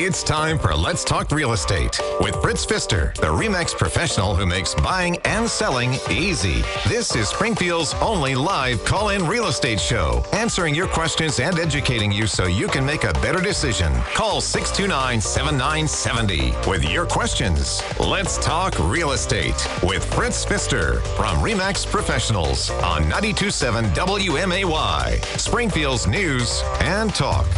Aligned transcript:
It's 0.00 0.22
time 0.22 0.60
for 0.60 0.72
Let's 0.76 1.02
Talk 1.02 1.32
Real 1.32 1.52
Estate 1.52 2.00
with 2.20 2.36
Fritz 2.36 2.64
Pfister, 2.64 3.12
the 3.16 3.26
REMAX 3.26 3.76
professional 3.76 4.36
who 4.36 4.46
makes 4.46 4.72
buying 4.76 5.16
and 5.24 5.50
selling 5.50 5.94
easy. 6.08 6.62
This 6.88 7.16
is 7.16 7.30
Springfield's 7.30 7.94
only 7.94 8.36
live 8.36 8.84
call 8.84 9.08
in 9.08 9.26
real 9.26 9.48
estate 9.48 9.80
show, 9.80 10.22
answering 10.32 10.72
your 10.72 10.86
questions 10.86 11.40
and 11.40 11.58
educating 11.58 12.12
you 12.12 12.28
so 12.28 12.46
you 12.46 12.68
can 12.68 12.86
make 12.86 13.02
a 13.02 13.12
better 13.14 13.40
decision. 13.40 13.92
Call 14.14 14.40
629 14.40 15.20
7970 15.20 16.70
with 16.70 16.88
your 16.88 17.04
questions. 17.04 17.82
Let's 17.98 18.38
Talk 18.38 18.78
Real 18.78 19.10
Estate 19.10 19.66
with 19.82 20.04
Fritz 20.14 20.44
Pfister 20.44 21.00
from 21.16 21.38
REMAX 21.38 21.84
Professionals 21.84 22.70
on 22.70 23.02
927 23.08 23.86
WMAY, 23.86 25.24
Springfield's 25.40 26.06
News 26.06 26.62
and 26.82 27.12
Talk. 27.12 27.48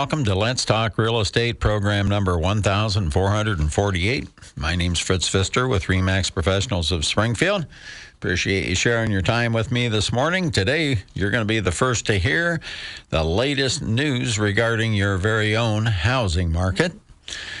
Welcome 0.00 0.24
to 0.24 0.34
Let's 0.34 0.64
Talk 0.64 0.96
Real 0.96 1.20
Estate 1.20 1.60
program 1.60 2.08
number 2.08 2.38
1448. 2.38 4.28
My 4.56 4.74
name's 4.74 4.98
Fritz 4.98 5.28
Pfister 5.28 5.68
with 5.68 5.88
REMAX 5.88 6.32
Professionals 6.32 6.90
of 6.90 7.04
Springfield. 7.04 7.66
Appreciate 8.14 8.66
you 8.66 8.74
sharing 8.74 9.10
your 9.10 9.20
time 9.20 9.52
with 9.52 9.70
me 9.70 9.88
this 9.88 10.10
morning. 10.10 10.50
Today, 10.50 11.00
you're 11.12 11.30
going 11.30 11.42
to 11.42 11.46
be 11.46 11.60
the 11.60 11.70
first 11.70 12.06
to 12.06 12.14
hear 12.14 12.62
the 13.10 13.22
latest 13.22 13.82
news 13.82 14.38
regarding 14.38 14.94
your 14.94 15.18
very 15.18 15.54
own 15.54 15.84
housing 15.84 16.50
market. 16.50 16.92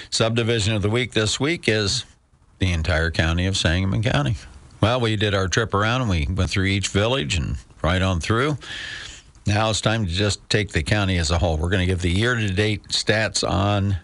Subdivision 0.08 0.74
of 0.74 0.80
the 0.80 0.88
week 0.88 1.12
this 1.12 1.38
week 1.38 1.68
is 1.68 2.06
the 2.58 2.72
entire 2.72 3.10
county 3.10 3.44
of 3.44 3.58
Sangamon 3.58 4.02
County. 4.02 4.36
Well, 4.80 4.98
we 4.98 5.16
did 5.16 5.34
our 5.34 5.46
trip 5.46 5.74
around 5.74 6.00
and 6.00 6.08
we 6.08 6.26
went 6.26 6.48
through 6.48 6.64
each 6.64 6.88
village 6.88 7.36
and 7.36 7.56
right 7.82 8.00
on 8.00 8.18
through. 8.18 8.56
Now 9.46 9.70
it's 9.70 9.80
time 9.80 10.06
to 10.06 10.12
just 10.12 10.48
take 10.48 10.72
the 10.72 10.82
county 10.82 11.18
as 11.18 11.30
a 11.30 11.38
whole. 11.38 11.56
We're 11.56 11.70
going 11.70 11.80
to 11.80 11.86
give 11.86 12.02
the 12.02 12.10
year 12.10 12.34
to 12.34 12.50
date 12.50 12.88
stats 12.88 13.48
on 13.48 13.96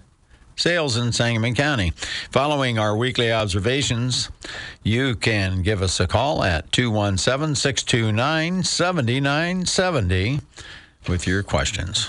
sales 0.56 0.96
in 0.96 1.12
Sangamon 1.12 1.54
County. 1.54 1.92
Following 2.30 2.78
our 2.78 2.96
weekly 2.96 3.30
observations, 3.30 4.30
you 4.82 5.14
can 5.14 5.62
give 5.62 5.82
us 5.82 6.00
a 6.00 6.06
call 6.06 6.42
at 6.42 6.72
217 6.72 7.54
629 7.54 8.64
7970 8.64 10.40
with 11.08 11.26
your 11.26 11.42
questions. 11.42 12.08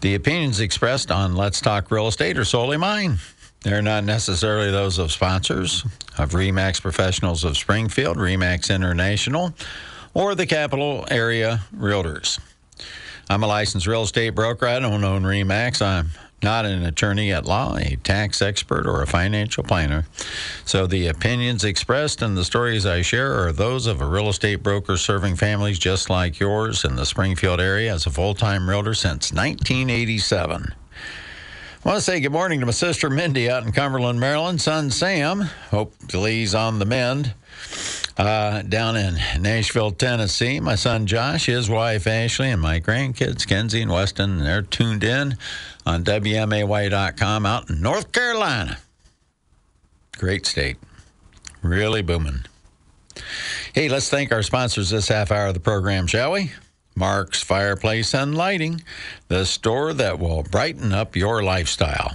The 0.00 0.14
opinions 0.14 0.60
expressed 0.60 1.10
on 1.10 1.34
Let's 1.34 1.60
Talk 1.60 1.90
Real 1.90 2.08
Estate 2.08 2.36
are 2.36 2.44
solely 2.44 2.76
mine. 2.76 3.18
They're 3.62 3.80
not 3.80 4.04
necessarily 4.04 4.70
those 4.70 4.98
of 4.98 5.10
sponsors 5.10 5.82
of 6.18 6.32
REMAX 6.32 6.82
Professionals 6.82 7.44
of 7.44 7.56
Springfield, 7.56 8.18
REMAX 8.18 8.74
International, 8.74 9.54
or 10.14 10.34
the 10.34 10.46
Capital 10.46 11.04
Area 11.10 11.60
Realtors. 11.76 12.38
I'm 13.28 13.42
a 13.42 13.46
licensed 13.46 13.86
real 13.86 14.02
estate 14.02 14.30
broker. 14.30 14.66
I 14.66 14.78
don't 14.78 15.04
own 15.04 15.22
REMAX. 15.22 15.82
I'm 15.82 16.10
not 16.42 16.66
an 16.66 16.84
attorney 16.84 17.32
at 17.32 17.46
law, 17.46 17.76
a 17.76 17.96
tax 17.96 18.42
expert, 18.42 18.86
or 18.86 19.02
a 19.02 19.06
financial 19.06 19.64
planner. 19.64 20.06
So 20.64 20.86
the 20.86 21.08
opinions 21.08 21.64
expressed 21.64 22.22
and 22.22 22.36
the 22.36 22.44
stories 22.44 22.84
I 22.84 23.02
share 23.02 23.32
are 23.44 23.50
those 23.50 23.86
of 23.86 24.00
a 24.00 24.06
real 24.06 24.28
estate 24.28 24.62
broker 24.62 24.96
serving 24.96 25.36
families 25.36 25.78
just 25.78 26.10
like 26.10 26.38
yours 26.38 26.84
in 26.84 26.96
the 26.96 27.06
Springfield 27.06 27.60
area 27.60 27.92
as 27.92 28.06
a 28.06 28.10
full 28.10 28.34
time 28.34 28.68
realtor 28.68 28.94
since 28.94 29.32
1987. 29.32 30.74
I 31.84 31.88
want 31.88 31.98
to 31.98 32.04
say 32.04 32.20
good 32.20 32.32
morning 32.32 32.60
to 32.60 32.66
my 32.66 32.72
sister 32.72 33.10
Mindy 33.10 33.50
out 33.50 33.64
in 33.64 33.72
Cumberland, 33.72 34.20
Maryland. 34.20 34.60
Son 34.60 34.90
Sam, 34.90 35.42
hopefully 35.70 36.36
he's 36.36 36.54
on 36.54 36.78
the 36.78 36.86
mend. 36.86 37.34
Uh, 38.16 38.62
down 38.62 38.96
in 38.96 39.16
Nashville, 39.40 39.90
Tennessee, 39.90 40.60
my 40.60 40.76
son 40.76 41.06
Josh, 41.06 41.46
his 41.46 41.68
wife 41.68 42.06
Ashley, 42.06 42.50
and 42.50 42.62
my 42.62 42.78
grandkids 42.78 43.46
Kenzie 43.46 43.82
and 43.82 43.90
Weston, 43.90 44.38
they're 44.38 44.62
tuned 44.62 45.02
in 45.02 45.36
on 45.84 46.04
WMAY.com 46.04 47.44
out 47.44 47.68
in 47.68 47.80
North 47.80 48.12
Carolina. 48.12 48.78
Great 50.16 50.46
state. 50.46 50.76
Really 51.60 52.02
booming. 52.02 52.44
Hey, 53.74 53.88
let's 53.88 54.08
thank 54.08 54.30
our 54.30 54.42
sponsors 54.42 54.90
this 54.90 55.08
half 55.08 55.32
hour 55.32 55.48
of 55.48 55.54
the 55.54 55.60
program, 55.60 56.06
shall 56.06 56.32
we? 56.32 56.52
Mark's 56.94 57.42
Fireplace 57.42 58.14
and 58.14 58.36
Lighting, 58.36 58.82
the 59.26 59.44
store 59.44 59.92
that 59.94 60.20
will 60.20 60.44
brighten 60.44 60.92
up 60.92 61.16
your 61.16 61.42
lifestyle. 61.42 62.14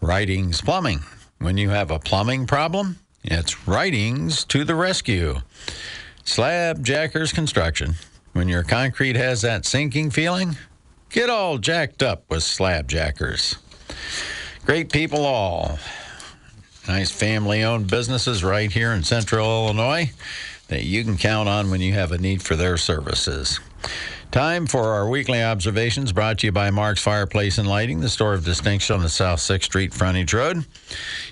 Writings 0.00 0.60
Plumbing. 0.60 1.00
When 1.40 1.56
you 1.56 1.70
have 1.70 1.90
a 1.90 1.98
plumbing 1.98 2.46
problem, 2.46 2.98
it's 3.24 3.66
Writings 3.66 4.44
to 4.46 4.64
the 4.64 4.74
rescue. 4.74 5.36
Slab 6.24 6.84
Jackers 6.84 7.32
Construction. 7.32 7.94
When 8.32 8.48
your 8.48 8.62
concrete 8.62 9.16
has 9.16 9.42
that 9.42 9.64
sinking 9.64 10.10
feeling, 10.10 10.56
get 11.10 11.30
all 11.30 11.58
jacked 11.58 12.02
up 12.02 12.24
with 12.28 12.42
Slab 12.42 12.88
Jackers. 12.88 13.56
Great 14.64 14.92
people 14.92 15.24
all. 15.24 15.78
Nice 16.86 17.10
family 17.10 17.64
owned 17.64 17.90
businesses 17.90 18.44
right 18.44 18.70
here 18.70 18.92
in 18.92 19.02
central 19.02 19.46
Illinois 19.46 20.12
that 20.68 20.84
you 20.84 21.02
can 21.04 21.16
count 21.16 21.48
on 21.48 21.70
when 21.70 21.80
you 21.80 21.94
have 21.94 22.12
a 22.12 22.18
need 22.18 22.42
for 22.42 22.56
their 22.56 22.76
services. 22.76 23.60
Time 24.30 24.66
for 24.66 24.92
our 24.92 25.08
weekly 25.08 25.42
observations 25.42 26.12
brought 26.12 26.38
to 26.40 26.46
you 26.46 26.52
by 26.52 26.68
Mark's 26.68 27.00
Fireplace 27.02 27.56
and 27.56 27.66
Lighting, 27.66 28.00
the 28.00 28.10
store 28.10 28.34
of 28.34 28.44
distinction 28.44 28.94
on 28.94 29.00
the 29.00 29.08
South 29.08 29.38
6th 29.38 29.64
Street 29.64 29.94
frontage 29.94 30.34
road. 30.34 30.66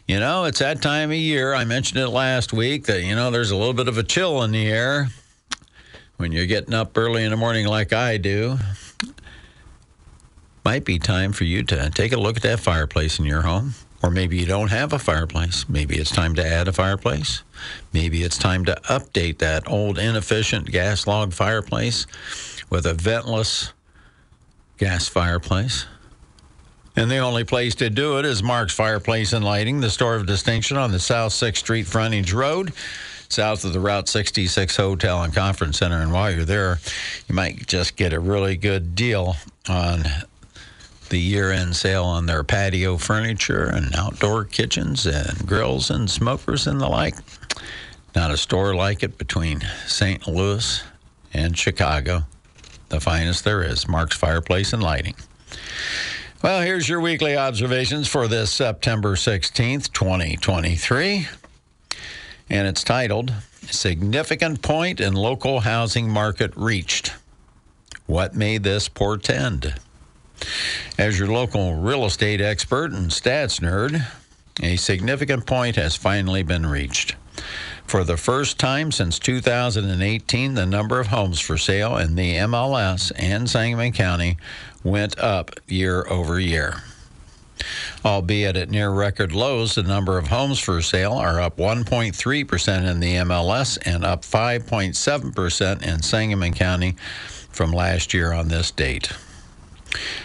You 0.08 0.18
know, 0.18 0.44
it's 0.44 0.60
that 0.60 0.80
time 0.80 1.10
of 1.10 1.16
year. 1.16 1.52
I 1.52 1.66
mentioned 1.66 2.00
it 2.00 2.08
last 2.08 2.54
week 2.54 2.86
that, 2.86 3.02
you 3.02 3.14
know, 3.14 3.30
there's 3.30 3.50
a 3.50 3.56
little 3.56 3.74
bit 3.74 3.88
of 3.88 3.98
a 3.98 4.02
chill 4.02 4.42
in 4.44 4.52
the 4.52 4.66
air 4.66 5.08
when 6.16 6.32
you're 6.32 6.46
getting 6.46 6.72
up 6.72 6.96
early 6.96 7.22
in 7.22 7.30
the 7.30 7.36
morning 7.36 7.66
like 7.66 7.92
I 7.92 8.16
do. 8.16 8.56
Might 10.64 10.86
be 10.86 10.98
time 10.98 11.32
for 11.32 11.44
you 11.44 11.64
to 11.64 11.90
take 11.90 12.12
a 12.12 12.18
look 12.18 12.38
at 12.38 12.42
that 12.44 12.60
fireplace 12.60 13.18
in 13.18 13.26
your 13.26 13.42
home. 13.42 13.74
Or 14.02 14.10
maybe 14.10 14.38
you 14.38 14.46
don't 14.46 14.70
have 14.70 14.94
a 14.94 14.98
fireplace. 14.98 15.68
Maybe 15.68 15.96
it's 15.96 16.10
time 16.10 16.34
to 16.36 16.46
add 16.46 16.68
a 16.68 16.72
fireplace. 16.72 17.42
Maybe 17.92 18.22
it's 18.22 18.38
time 18.38 18.64
to 18.66 18.74
update 18.88 19.38
that 19.38 19.68
old 19.68 19.98
inefficient 19.98 20.70
gas 20.70 21.06
log 21.06 21.32
fireplace 21.32 22.06
with 22.70 22.86
a 22.86 22.94
ventless 22.94 23.72
gas 24.78 25.08
fireplace. 25.08 25.86
And 26.96 27.10
the 27.10 27.18
only 27.18 27.44
place 27.44 27.74
to 27.76 27.90
do 27.90 28.18
it 28.18 28.24
is 28.24 28.42
Mark's 28.42 28.74
Fireplace 28.74 29.34
and 29.34 29.44
Lighting, 29.44 29.80
the 29.80 29.90
store 29.90 30.14
of 30.14 30.26
distinction 30.26 30.78
on 30.78 30.92
the 30.92 30.98
South 30.98 31.32
6th 31.32 31.58
Street 31.58 31.86
frontage 31.86 32.32
road, 32.32 32.72
south 33.28 33.64
of 33.64 33.74
the 33.74 33.80
Route 33.80 34.08
66 34.08 34.76
Hotel 34.76 35.22
and 35.22 35.34
Conference 35.34 35.78
Center. 35.78 36.00
And 36.00 36.10
while 36.10 36.30
you're 36.30 36.46
there, 36.46 36.78
you 37.28 37.34
might 37.34 37.66
just 37.66 37.96
get 37.96 38.14
a 38.14 38.20
really 38.20 38.56
good 38.56 38.94
deal 38.94 39.36
on 39.68 40.04
the 41.10 41.18
year 41.18 41.52
end 41.52 41.76
sale 41.76 42.04
on 42.04 42.26
their 42.26 42.42
patio 42.42 42.96
furniture 42.96 43.66
and 43.66 43.94
outdoor 43.94 44.44
kitchens 44.44 45.06
and 45.06 45.46
grills 45.46 45.90
and 45.90 46.10
smokers 46.10 46.66
and 46.66 46.80
the 46.80 46.88
like. 46.88 47.14
Not 48.14 48.30
a 48.30 48.38
store 48.38 48.74
like 48.74 49.02
it 49.02 49.18
between 49.18 49.60
St. 49.86 50.26
Louis 50.26 50.82
and 51.34 51.56
Chicago. 51.56 52.24
The 52.88 53.00
finest 53.00 53.44
there 53.44 53.62
is, 53.62 53.88
Mark's 53.88 54.16
Fireplace 54.16 54.72
and 54.72 54.82
Lighting. 54.82 55.16
Well, 56.42 56.60
here's 56.62 56.88
your 56.88 57.00
weekly 57.00 57.36
observations 57.36 58.06
for 58.06 58.28
this 58.28 58.52
September 58.52 59.16
16th, 59.16 59.92
2023. 59.92 61.26
And 62.48 62.68
it's 62.68 62.84
titled 62.84 63.32
Significant 63.62 64.62
Point 64.62 65.00
in 65.00 65.14
Local 65.14 65.60
Housing 65.60 66.08
Market 66.08 66.52
Reached. 66.54 67.14
What 68.06 68.36
may 68.36 68.58
this 68.58 68.88
portend? 68.88 69.74
As 70.96 71.18
your 71.18 71.28
local 71.28 71.74
real 71.74 72.04
estate 72.04 72.40
expert 72.40 72.92
and 72.92 73.10
stats 73.10 73.60
nerd, 73.60 74.06
a 74.62 74.76
significant 74.76 75.46
point 75.46 75.74
has 75.74 75.96
finally 75.96 76.44
been 76.44 76.66
reached. 76.66 77.16
For 77.86 78.02
the 78.02 78.16
first 78.16 78.58
time 78.58 78.90
since 78.90 79.20
2018, 79.20 80.54
the 80.54 80.66
number 80.66 80.98
of 80.98 81.06
homes 81.06 81.38
for 81.38 81.56
sale 81.56 81.96
in 81.96 82.16
the 82.16 82.34
MLS 82.34 83.12
and 83.16 83.48
Sangamon 83.48 83.92
County 83.92 84.38
went 84.82 85.16
up 85.20 85.52
year 85.68 86.04
over 86.10 86.40
year. 86.40 86.82
Albeit 88.04 88.56
at 88.56 88.70
near 88.70 88.90
record 88.90 89.32
lows, 89.32 89.76
the 89.76 89.84
number 89.84 90.18
of 90.18 90.26
homes 90.26 90.58
for 90.58 90.82
sale 90.82 91.14
are 91.14 91.40
up 91.40 91.58
1.3% 91.58 92.90
in 92.90 93.00
the 93.00 93.14
MLS 93.16 93.78
and 93.86 94.04
up 94.04 94.22
5.7% 94.22 95.82
in 95.82 96.02
Sangamon 96.02 96.54
County 96.54 96.96
from 97.50 97.72
last 97.72 98.12
year 98.12 98.32
on 98.32 98.48
this 98.48 98.72
date. 98.72 99.12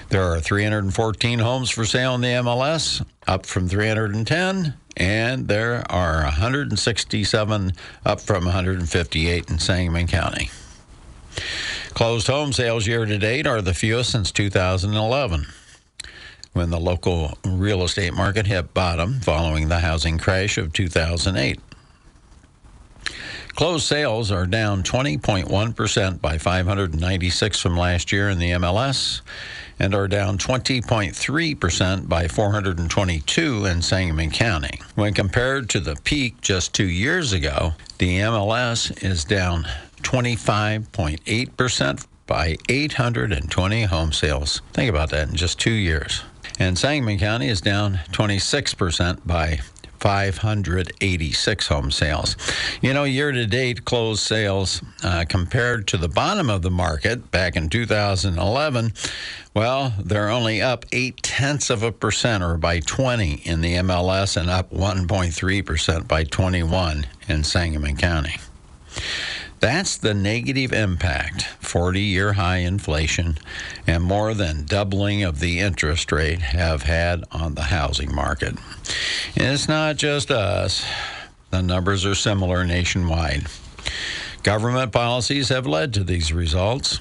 There 0.09 0.23
are 0.23 0.39
314 0.39 1.39
homes 1.39 1.69
for 1.69 1.85
sale 1.85 2.15
in 2.15 2.21
the 2.21 2.27
MLS, 2.27 3.05
up 3.27 3.45
from 3.45 3.67
310, 3.69 4.73
and 4.97 5.47
there 5.47 5.83
are 5.89 6.23
167 6.23 7.71
up 8.05 8.19
from 8.19 8.45
158 8.45 9.49
in 9.49 9.59
Sangamon 9.59 10.07
County. 10.07 10.49
Closed 11.93 12.27
home 12.27 12.53
sales 12.53 12.87
year 12.87 13.05
to 13.05 13.17
date 13.17 13.47
are 13.47 13.61
the 13.61 13.73
fewest 13.73 14.11
since 14.11 14.31
2011, 14.31 15.45
when 16.53 16.69
the 16.69 16.79
local 16.79 17.37
real 17.45 17.83
estate 17.83 18.13
market 18.13 18.47
hit 18.47 18.73
bottom 18.73 19.19
following 19.21 19.69
the 19.69 19.79
housing 19.79 20.17
crash 20.17 20.57
of 20.57 20.73
2008. 20.73 21.59
Closed 23.55 23.85
sales 23.85 24.31
are 24.31 24.45
down 24.45 24.83
20.1% 24.83 26.21
by 26.21 26.37
596 26.37 27.59
from 27.59 27.77
last 27.77 28.11
year 28.11 28.29
in 28.29 28.39
the 28.39 28.51
MLS 28.51 29.21
and 29.79 29.95
are 29.95 30.07
down 30.07 30.37
20.3% 30.37 32.07
by 32.07 32.27
422 32.27 33.65
in 33.65 33.81
Sangamon 33.81 34.29
County. 34.31 34.79
When 34.95 35.13
compared 35.13 35.69
to 35.71 35.79
the 35.79 35.95
peak 36.03 36.39
just 36.41 36.73
two 36.73 36.87
years 36.87 37.33
ago, 37.33 37.73
the 37.97 38.19
MLS 38.19 39.03
is 39.03 39.25
down 39.25 39.65
25.8% 40.03 42.05
by 42.27 42.55
820 42.69 43.83
home 43.83 44.13
sales. 44.13 44.61
Think 44.73 44.89
about 44.89 45.09
that 45.09 45.29
in 45.29 45.35
just 45.35 45.59
two 45.59 45.71
years. 45.71 46.23
And 46.59 46.77
Sangamon 46.77 47.17
County 47.17 47.49
is 47.49 47.59
down 47.59 47.99
26% 48.11 49.25
by 49.25 49.59
586 50.01 51.67
home 51.67 51.91
sales. 51.91 52.35
You 52.81 52.93
know, 52.93 53.03
year 53.03 53.31
to 53.31 53.45
date 53.45 53.85
closed 53.85 54.21
sales 54.21 54.81
uh, 55.03 55.25
compared 55.29 55.87
to 55.89 55.97
the 55.97 56.09
bottom 56.09 56.49
of 56.49 56.63
the 56.63 56.71
market 56.71 57.29
back 57.29 57.55
in 57.55 57.69
2011, 57.69 58.93
well, 59.53 59.93
they're 60.03 60.29
only 60.29 60.61
up 60.61 60.85
eight 60.91 61.21
tenths 61.21 61.69
of 61.69 61.83
a 61.83 61.91
percent 61.91 62.43
or 62.43 62.57
by 62.57 62.79
20 62.79 63.41
in 63.45 63.61
the 63.61 63.75
MLS 63.75 64.37
and 64.37 64.49
up 64.49 64.71
1.3% 64.71 66.07
by 66.07 66.23
21 66.23 67.05
in 67.27 67.43
Sangamon 67.43 67.95
County. 67.95 68.37
That's 69.61 69.95
the 69.95 70.15
negative 70.15 70.73
impact 70.73 71.43
40 71.59 72.01
year 72.01 72.33
high 72.33 72.57
inflation 72.57 73.37
and 73.85 74.03
more 74.03 74.33
than 74.33 74.65
doubling 74.65 75.21
of 75.21 75.39
the 75.39 75.59
interest 75.59 76.11
rate 76.11 76.41
have 76.41 76.81
had 76.81 77.23
on 77.31 77.53
the 77.53 77.61
housing 77.61 78.13
market. 78.13 78.55
And 79.35 79.53
it's 79.53 79.67
not 79.67 79.97
just 79.97 80.31
us, 80.31 80.83
the 81.51 81.61
numbers 81.61 82.07
are 82.07 82.15
similar 82.15 82.65
nationwide. 82.65 83.45
Government 84.41 84.91
policies 84.91 85.49
have 85.49 85.67
led 85.67 85.93
to 85.93 86.03
these 86.03 86.33
results. 86.33 86.99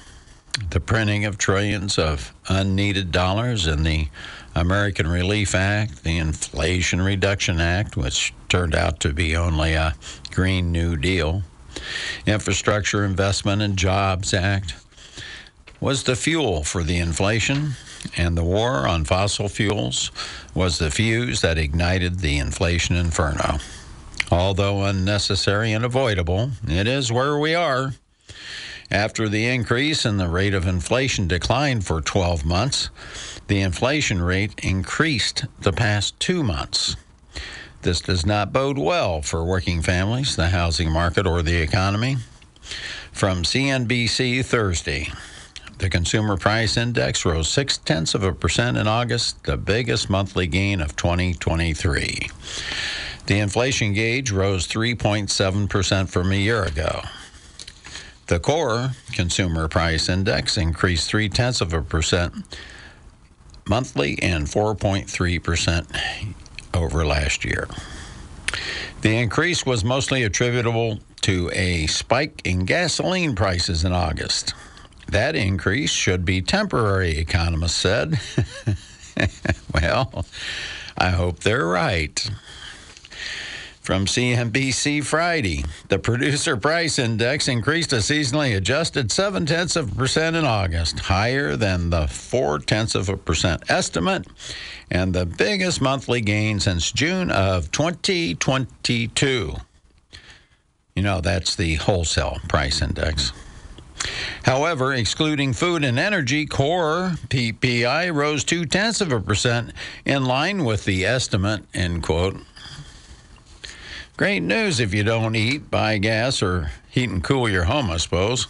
The 0.69 0.79
printing 0.79 1.25
of 1.25 1.39
trillions 1.39 1.97
of 1.97 2.31
unneeded 2.47 3.11
dollars 3.11 3.65
in 3.65 3.81
the 3.81 4.09
American 4.53 5.07
Relief 5.07 5.55
Act, 5.55 6.03
the 6.03 6.19
Inflation 6.19 7.01
Reduction 7.01 7.59
Act, 7.59 7.97
which 7.97 8.35
turned 8.49 8.75
out 8.75 8.99
to 8.99 9.13
be 9.13 9.35
only 9.35 9.73
a 9.73 9.95
Green 10.29 10.71
New 10.71 10.95
Deal, 10.95 11.41
Infrastructure 12.25 13.03
Investment 13.03 13.61
and 13.61 13.77
Jobs 13.77 14.33
Act 14.33 14.75
was 15.79 16.03
the 16.03 16.15
fuel 16.15 16.63
for 16.63 16.83
the 16.83 16.97
inflation, 16.97 17.71
and 18.15 18.37
the 18.37 18.43
war 18.43 18.87
on 18.87 19.03
fossil 19.03 19.49
fuels 19.49 20.11
was 20.53 20.77
the 20.77 20.91
fuse 20.91 21.41
that 21.41 21.57
ignited 21.57 22.19
the 22.19 22.37
inflation 22.37 22.95
inferno. 22.95 23.57
Although 24.31 24.83
unnecessary 24.83 25.73
and 25.73 25.83
avoidable, 25.83 26.51
it 26.67 26.87
is 26.87 27.11
where 27.11 27.37
we 27.37 27.55
are. 27.55 27.93
After 28.91 29.27
the 29.27 29.47
increase 29.47 30.05
in 30.05 30.17
the 30.17 30.27
rate 30.27 30.53
of 30.53 30.67
inflation 30.67 31.27
declined 31.27 31.85
for 31.85 32.01
12 32.01 32.45
months, 32.45 32.89
the 33.47 33.61
inflation 33.61 34.21
rate 34.21 34.53
increased 34.63 35.45
the 35.61 35.71
past 35.71 36.19
two 36.19 36.43
months. 36.43 36.95
This 37.81 38.01
does 38.01 38.25
not 38.25 38.53
bode 38.53 38.77
well 38.77 39.21
for 39.23 39.43
working 39.43 39.81
families, 39.81 40.35
the 40.35 40.49
housing 40.49 40.91
market, 40.91 41.25
or 41.25 41.41
the 41.41 41.57
economy. 41.57 42.17
From 43.11 43.41
CNBC 43.41 44.45
Thursday, 44.45 45.11
the 45.79 45.89
Consumer 45.89 46.37
Price 46.37 46.77
Index 46.77 47.25
rose 47.25 47.49
six 47.49 47.79
tenths 47.79 48.13
of 48.13 48.23
a 48.23 48.33
percent 48.33 48.77
in 48.77 48.87
August, 48.87 49.43
the 49.45 49.57
biggest 49.57 50.11
monthly 50.11 50.45
gain 50.45 50.79
of 50.79 50.95
2023. 50.95 52.29
The 53.25 53.39
inflation 53.39 53.93
gauge 53.93 54.31
rose 54.31 54.67
3.7% 54.67 56.09
from 56.09 56.31
a 56.31 56.35
year 56.35 56.63
ago. 56.63 57.01
The 58.27 58.39
core 58.39 58.91
Consumer 59.13 59.67
Price 59.67 60.07
Index 60.07 60.55
increased 60.55 61.09
three 61.09 61.29
tenths 61.29 61.61
of 61.61 61.73
a 61.73 61.81
percent 61.81 62.33
monthly 63.67 64.21
and 64.21 64.45
4.3% 64.45 66.35
over 66.73 67.05
last 67.05 67.45
year. 67.45 67.67
The 69.01 69.17
increase 69.17 69.65
was 69.65 69.83
mostly 69.83 70.23
attributable 70.23 70.99
to 71.21 71.49
a 71.53 71.87
spike 71.87 72.41
in 72.43 72.65
gasoline 72.65 73.35
prices 73.35 73.83
in 73.83 73.91
August. 73.91 74.53
That 75.07 75.35
increase 75.35 75.91
should 75.91 76.23
be 76.23 76.41
temporary, 76.41 77.17
economists 77.17 77.75
said. 77.75 78.19
well, 79.73 80.25
I 80.97 81.09
hope 81.09 81.39
they're 81.39 81.65
right. 81.65 82.29
From 83.81 84.05
CNBC 84.05 85.03
Friday, 85.03 85.65
the 85.89 85.97
producer 85.97 86.55
price 86.55 86.99
index 86.99 87.47
increased 87.47 87.91
a 87.93 87.97
seasonally 87.97 88.55
adjusted 88.55 89.11
seven 89.11 89.47
tenths 89.47 89.75
of 89.75 89.91
a 89.91 89.95
percent 89.95 90.35
in 90.35 90.45
August, 90.45 90.99
higher 90.99 91.55
than 91.55 91.89
the 91.89 92.05
four 92.07 92.59
tenths 92.59 92.93
of 92.93 93.09
a 93.09 93.17
percent 93.17 93.63
estimate, 93.69 94.27
and 94.91 95.15
the 95.15 95.25
biggest 95.25 95.81
monthly 95.81 96.21
gain 96.21 96.59
since 96.59 96.91
June 96.91 97.31
of 97.31 97.71
2022. 97.71 99.55
You 100.95 101.01
know, 101.01 101.19
that's 101.19 101.55
the 101.55 101.75
wholesale 101.75 102.37
price 102.47 102.83
index. 102.83 103.31
However, 104.43 104.93
excluding 104.93 105.53
food 105.53 105.83
and 105.83 105.97
energy, 105.97 106.45
core 106.45 107.13
PPI 107.29 108.13
rose 108.13 108.43
two 108.43 108.65
tenths 108.65 109.01
of 109.01 109.11
a 109.11 109.19
percent 109.19 109.73
in 110.05 110.25
line 110.25 110.65
with 110.65 110.85
the 110.85 111.03
estimate, 111.03 111.63
end 111.73 112.03
quote. 112.03 112.37
Great 114.17 114.41
news 114.41 114.79
if 114.79 114.93
you 114.93 115.03
don't 115.03 115.35
eat, 115.35 115.71
buy 115.71 115.97
gas, 115.97 116.41
or 116.43 116.71
heat 116.89 117.09
and 117.09 117.23
cool 117.23 117.49
your 117.49 117.63
home, 117.63 117.89
I 117.89 117.97
suppose. 117.97 118.47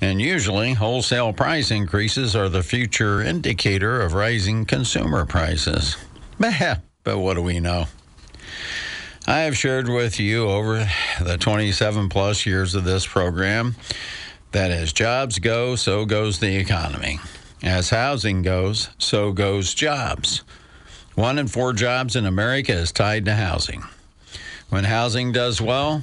And 0.00 0.20
usually, 0.20 0.74
wholesale 0.74 1.32
price 1.32 1.70
increases 1.70 2.36
are 2.36 2.48
the 2.48 2.62
future 2.62 3.20
indicator 3.20 4.00
of 4.00 4.14
rising 4.14 4.64
consumer 4.64 5.24
prices. 5.26 5.96
But 7.04 7.18
what 7.20 7.34
do 7.34 7.42
we 7.42 7.58
know? 7.58 7.86
I 9.26 9.40
have 9.40 9.56
shared 9.56 9.88
with 9.88 10.20
you 10.20 10.46
over 10.46 10.86
the 11.22 11.38
27 11.38 12.10
plus 12.10 12.44
years 12.44 12.74
of 12.74 12.84
this 12.84 13.06
program 13.06 13.76
that 14.52 14.70
as 14.70 14.92
jobs 14.92 15.38
go, 15.38 15.74
so 15.74 16.04
goes 16.04 16.38
the 16.38 16.56
economy. 16.56 17.18
As 17.62 17.90
housing 17.90 18.42
goes, 18.42 18.90
so 18.98 19.32
goes 19.32 19.72
jobs. 19.74 20.42
One 21.14 21.38
in 21.38 21.48
four 21.48 21.72
jobs 21.72 22.14
in 22.14 22.26
America 22.26 22.72
is 22.72 22.92
tied 22.92 23.24
to 23.24 23.34
housing. 23.34 23.84
When 24.70 24.84
housing 24.84 25.32
does 25.32 25.60
well, 25.60 26.02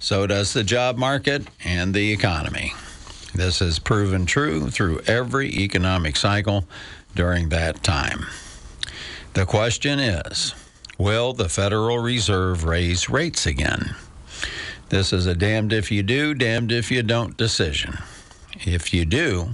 so 0.00 0.26
does 0.26 0.52
the 0.52 0.64
job 0.64 0.96
market 0.96 1.46
and 1.64 1.94
the 1.94 2.12
economy. 2.12 2.72
This 3.34 3.60
has 3.60 3.78
proven 3.78 4.26
true 4.26 4.70
through 4.70 5.02
every 5.06 5.48
economic 5.50 6.16
cycle 6.16 6.64
during 7.14 7.50
that 7.50 7.82
time. 7.82 8.26
The 9.34 9.46
question 9.46 10.00
is 10.00 10.54
Will 10.98 11.32
the 11.32 11.48
Federal 11.48 11.98
Reserve 11.98 12.64
raise 12.64 13.08
rates 13.08 13.46
again? 13.46 13.94
This 14.88 15.12
is 15.12 15.26
a 15.26 15.36
damned 15.36 15.72
if 15.72 15.92
you 15.92 16.02
do, 16.02 16.34
damned 16.34 16.72
if 16.72 16.90
you 16.90 17.04
don't 17.04 17.36
decision. 17.36 17.98
If 18.66 18.92
you 18.92 19.04
do, 19.04 19.50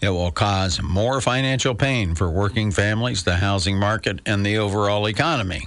it 0.00 0.10
will 0.10 0.30
cause 0.30 0.80
more 0.80 1.20
financial 1.20 1.74
pain 1.74 2.14
for 2.14 2.30
working 2.30 2.70
families, 2.70 3.24
the 3.24 3.36
housing 3.36 3.78
market, 3.78 4.20
and 4.24 4.46
the 4.46 4.58
overall 4.58 5.06
economy. 5.08 5.66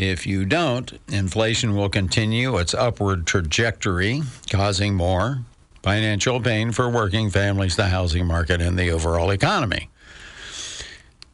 If 0.00 0.26
you 0.26 0.46
don't, 0.46 0.98
inflation 1.08 1.76
will 1.76 1.90
continue 1.90 2.56
its 2.56 2.72
upward 2.72 3.26
trajectory, 3.26 4.22
causing 4.50 4.94
more 4.94 5.40
financial 5.82 6.40
pain 6.40 6.72
for 6.72 6.88
working 6.88 7.28
families, 7.28 7.76
the 7.76 7.88
housing 7.88 8.26
market, 8.26 8.62
and 8.62 8.78
the 8.78 8.90
overall 8.90 9.30
economy. 9.30 9.90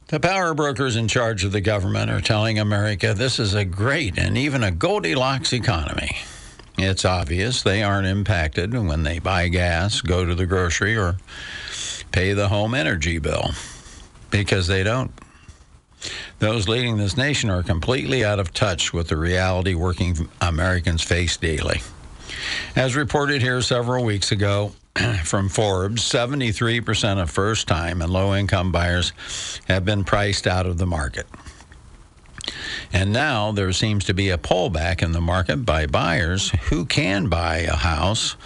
The 0.08 0.18
power 0.18 0.52
brokers 0.52 0.96
in 0.96 1.06
charge 1.06 1.44
of 1.44 1.52
the 1.52 1.60
government 1.60 2.10
are 2.10 2.20
telling 2.20 2.58
America 2.58 3.14
this 3.14 3.38
is 3.38 3.54
a 3.54 3.64
great 3.64 4.18
and 4.18 4.36
even 4.36 4.64
a 4.64 4.72
Goldilocks 4.72 5.52
economy. 5.52 6.16
It's 6.76 7.04
obvious 7.04 7.62
they 7.62 7.84
aren't 7.84 8.08
impacted 8.08 8.74
when 8.74 9.04
they 9.04 9.20
buy 9.20 9.46
gas, 9.46 10.00
go 10.00 10.24
to 10.24 10.34
the 10.34 10.44
grocery, 10.44 10.96
or 10.96 11.18
pay 12.10 12.32
the 12.32 12.48
home 12.48 12.74
energy 12.74 13.20
bill 13.20 13.52
because 14.32 14.66
they 14.66 14.82
don't. 14.82 15.12
Those 16.38 16.68
leading 16.68 16.98
this 16.98 17.16
nation 17.16 17.48
are 17.48 17.62
completely 17.62 18.24
out 18.24 18.38
of 18.38 18.52
touch 18.52 18.92
with 18.92 19.08
the 19.08 19.16
reality 19.16 19.74
working 19.74 20.28
Americans 20.40 21.02
face 21.02 21.36
daily. 21.36 21.80
As 22.74 22.94
reported 22.94 23.40
here 23.40 23.62
several 23.62 24.04
weeks 24.04 24.32
ago 24.32 24.72
from 25.24 25.48
Forbes, 25.48 26.02
73% 26.02 27.22
of 27.22 27.30
first 27.30 27.66
time 27.66 28.02
and 28.02 28.12
low 28.12 28.34
income 28.34 28.70
buyers 28.70 29.12
have 29.68 29.84
been 29.84 30.04
priced 30.04 30.46
out 30.46 30.66
of 30.66 30.76
the 30.76 30.86
market. 30.86 31.26
And 32.92 33.12
now 33.12 33.52
there 33.52 33.72
seems 33.72 34.04
to 34.04 34.14
be 34.14 34.28
a 34.28 34.38
pullback 34.38 35.02
in 35.02 35.12
the 35.12 35.20
market 35.20 35.64
by 35.64 35.86
buyers 35.86 36.50
who 36.68 36.84
can 36.84 37.28
buy 37.28 37.58
a 37.58 37.76
house 37.76 38.36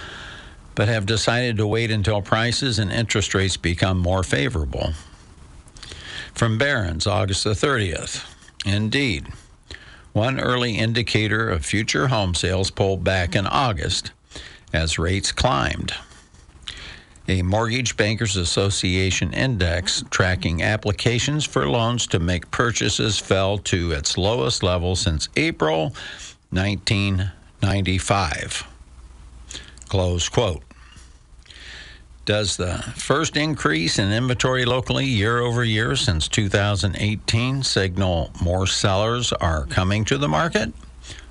but 0.77 0.89
have 0.89 1.05
decided 1.05 1.57
to 1.57 1.67
wait 1.67 1.91
until 1.91 2.23
prices 2.23 2.79
and 2.79 2.91
interest 2.91 3.35
rates 3.35 3.57
become 3.57 3.99
more 3.99 4.23
favorable. 4.23 4.93
From 6.41 6.57
Barron's, 6.57 7.07
August 7.07 7.45
the 7.45 7.51
30th. 7.51 8.25
Indeed, 8.65 9.27
one 10.15 10.41
early 10.41 10.79
indicator 10.79 11.51
of 11.51 11.67
future 11.67 12.09
home 12.09 12.35
sales 12.35 12.71
pulled 12.71 13.05
back 13.05 13.37
in 13.37 13.47
August 13.47 14.13
as 14.73 14.99
rates 14.99 15.33
climbed. 15.33 15.93
A 17.29 17.43
Mortgage 17.43 17.95
Bankers 17.95 18.39
Association 18.39 19.35
index 19.35 20.03
tracking 20.09 20.63
applications 20.63 21.45
for 21.45 21.69
loans 21.69 22.07
to 22.07 22.19
make 22.19 22.51
purchases 22.51 23.19
fell 23.19 23.59
to 23.59 23.93
its 23.93 24.17
lowest 24.17 24.63
level 24.63 24.97
since 24.97 25.29
April 25.37 25.95
1995. 26.53 28.67
Close 29.91 30.31
quote. 30.31 30.63
Does 32.27 32.57
the 32.59 32.79
first 32.97 33.37
increase 33.37 33.99
in 33.99 34.13
inventory 34.13 34.65
locally 34.65 35.07
year 35.07 35.41
over 35.41 35.65
year 35.65 35.97
since 35.97 36.29
2018 36.29 37.63
signal 37.63 38.31
more 38.43 38.67
sellers 38.67 39.33
are 39.33 39.65
coming 39.67 40.05
to 40.05 40.19
the 40.19 40.29
market? 40.29 40.73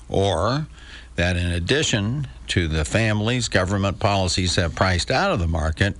Or 0.09 0.67
that 1.15 1.37
in 1.37 1.51
addition 1.51 2.27
to 2.47 2.67
the 2.67 2.85
families 2.85 3.49
government 3.49 3.99
policies 3.99 4.55
have 4.55 4.73
priced 4.73 5.11
out 5.11 5.31
of 5.31 5.39
the 5.39 5.47
market, 5.47 5.95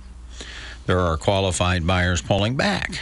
there 0.86 0.98
are 0.98 1.16
qualified 1.16 1.86
buyers 1.86 2.20
pulling 2.20 2.56
back? 2.56 3.00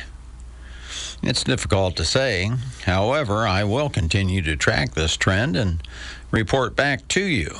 It's 1.22 1.42
difficult 1.42 1.96
to 1.96 2.04
say. 2.04 2.50
However, 2.84 3.46
I 3.46 3.64
will 3.64 3.88
continue 3.88 4.42
to 4.42 4.56
track 4.56 4.92
this 4.92 5.16
trend 5.16 5.56
and 5.56 5.82
report 6.30 6.76
back 6.76 7.08
to 7.08 7.22
you. 7.22 7.56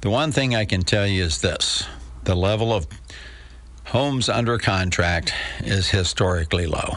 The 0.00 0.10
one 0.10 0.32
thing 0.32 0.54
I 0.54 0.64
can 0.64 0.82
tell 0.82 1.06
you 1.06 1.22
is 1.22 1.40
this 1.40 1.86
the 2.24 2.34
level 2.34 2.72
of 2.72 2.86
homes 3.86 4.28
under 4.28 4.58
contract 4.58 5.32
is 5.60 5.90
historically 5.90 6.66
low. 6.66 6.96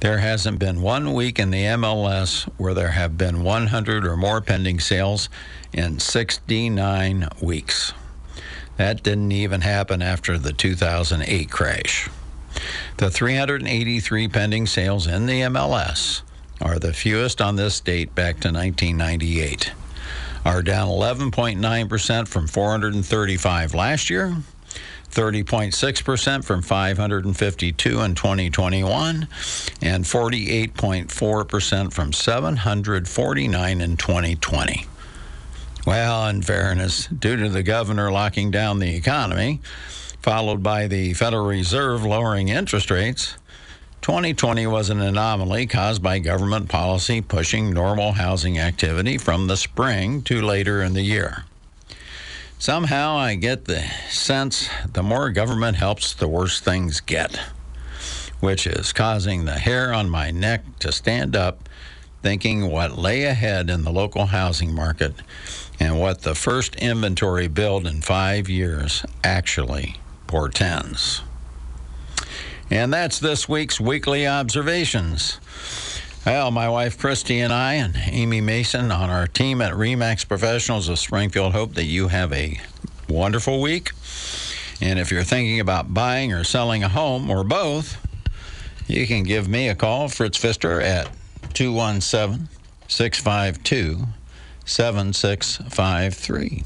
There 0.00 0.18
hasn't 0.18 0.58
been 0.58 0.80
one 0.80 1.12
week 1.12 1.38
in 1.38 1.50
the 1.50 1.64
MLS 1.64 2.44
where 2.56 2.72
there 2.72 2.92
have 2.92 3.18
been 3.18 3.42
100 3.42 4.06
or 4.06 4.16
more 4.16 4.40
pending 4.40 4.80
sales 4.80 5.28
in 5.72 5.98
69 5.98 7.28
weeks. 7.42 7.92
That 8.78 9.02
didn't 9.02 9.32
even 9.32 9.60
happen 9.60 10.00
after 10.00 10.38
the 10.38 10.54
2008 10.54 11.50
crash. 11.50 12.08
The 12.96 13.10
383 13.10 14.28
pending 14.28 14.66
sales 14.66 15.06
in 15.06 15.26
the 15.26 15.42
MLS 15.42 16.22
are 16.62 16.78
the 16.78 16.92
fewest 16.92 17.40
on 17.40 17.56
this 17.56 17.80
date 17.80 18.14
back 18.14 18.40
to 18.40 18.48
1998. 18.48 19.72
Are 20.44 20.62
down 20.62 20.88
11.9% 20.88 22.28
from 22.28 22.46
435 22.46 23.74
last 23.74 24.10
year 24.10 24.36
30.6% 25.10 26.44
from 26.44 26.62
552 26.62 28.00
in 28.00 28.14
2021, 28.14 29.28
and 29.82 30.04
48.4% 30.04 31.92
from 31.92 32.12
749 32.12 33.80
in 33.80 33.96
2020. 33.96 34.86
Well, 35.86 36.28
in 36.28 36.42
fairness, 36.42 37.06
due 37.06 37.36
to 37.36 37.48
the 37.48 37.62
governor 37.62 38.12
locking 38.12 38.50
down 38.50 38.78
the 38.78 38.94
economy, 38.94 39.60
followed 40.22 40.62
by 40.62 40.86
the 40.86 41.14
Federal 41.14 41.46
Reserve 41.46 42.04
lowering 42.04 42.48
interest 42.48 42.90
rates, 42.90 43.36
2020 44.10 44.66
was 44.66 44.90
an 44.90 45.00
anomaly 45.00 45.68
caused 45.68 46.02
by 46.02 46.18
government 46.18 46.68
policy 46.68 47.20
pushing 47.20 47.72
normal 47.72 48.10
housing 48.10 48.58
activity 48.58 49.16
from 49.16 49.46
the 49.46 49.56
spring 49.56 50.20
to 50.20 50.42
later 50.42 50.82
in 50.82 50.94
the 50.94 51.02
year. 51.02 51.44
Somehow 52.58 53.16
I 53.16 53.36
get 53.36 53.66
the 53.66 53.82
sense 54.08 54.68
the 54.92 55.04
more 55.04 55.30
government 55.30 55.76
helps, 55.76 56.12
the 56.12 56.26
worse 56.26 56.58
things 56.58 56.98
get, 56.98 57.36
which 58.40 58.66
is 58.66 58.92
causing 58.92 59.44
the 59.44 59.60
hair 59.60 59.94
on 59.94 60.10
my 60.10 60.32
neck 60.32 60.64
to 60.80 60.90
stand 60.90 61.36
up, 61.36 61.68
thinking 62.20 62.68
what 62.68 62.98
lay 62.98 63.22
ahead 63.22 63.70
in 63.70 63.84
the 63.84 63.92
local 63.92 64.26
housing 64.26 64.74
market 64.74 65.14
and 65.78 66.00
what 66.00 66.22
the 66.22 66.34
first 66.34 66.74
inventory 66.74 67.46
build 67.46 67.86
in 67.86 68.02
five 68.02 68.48
years 68.48 69.04
actually 69.22 70.00
portends. 70.26 71.22
And 72.70 72.92
that's 72.92 73.18
this 73.18 73.48
week's 73.48 73.80
weekly 73.80 74.28
observations. 74.28 75.40
Well, 76.24 76.52
my 76.52 76.68
wife 76.68 76.96
Christy 76.96 77.40
and 77.40 77.52
I 77.52 77.74
and 77.74 77.96
Amy 77.96 78.40
Mason 78.40 78.92
on 78.92 79.10
our 79.10 79.26
team 79.26 79.60
at 79.60 79.72
Remax 79.72 80.28
Professionals 80.28 80.88
of 80.88 81.00
Springfield 81.00 81.52
hope 81.52 81.74
that 81.74 81.86
you 81.86 82.06
have 82.08 82.32
a 82.32 82.60
wonderful 83.08 83.60
week. 83.60 83.90
And 84.80 85.00
if 85.00 85.10
you're 85.10 85.24
thinking 85.24 85.58
about 85.58 85.92
buying 85.92 86.32
or 86.32 86.44
selling 86.44 86.84
a 86.84 86.88
home 86.88 87.28
or 87.28 87.42
both, 87.42 87.96
you 88.86 89.04
can 89.08 89.24
give 89.24 89.48
me 89.48 89.68
a 89.68 89.74
call, 89.74 90.08
Fritz 90.08 90.38
Pfister, 90.38 90.80
at 90.80 91.10
217 91.54 92.48
652 92.86 94.04
7653. 94.64 96.62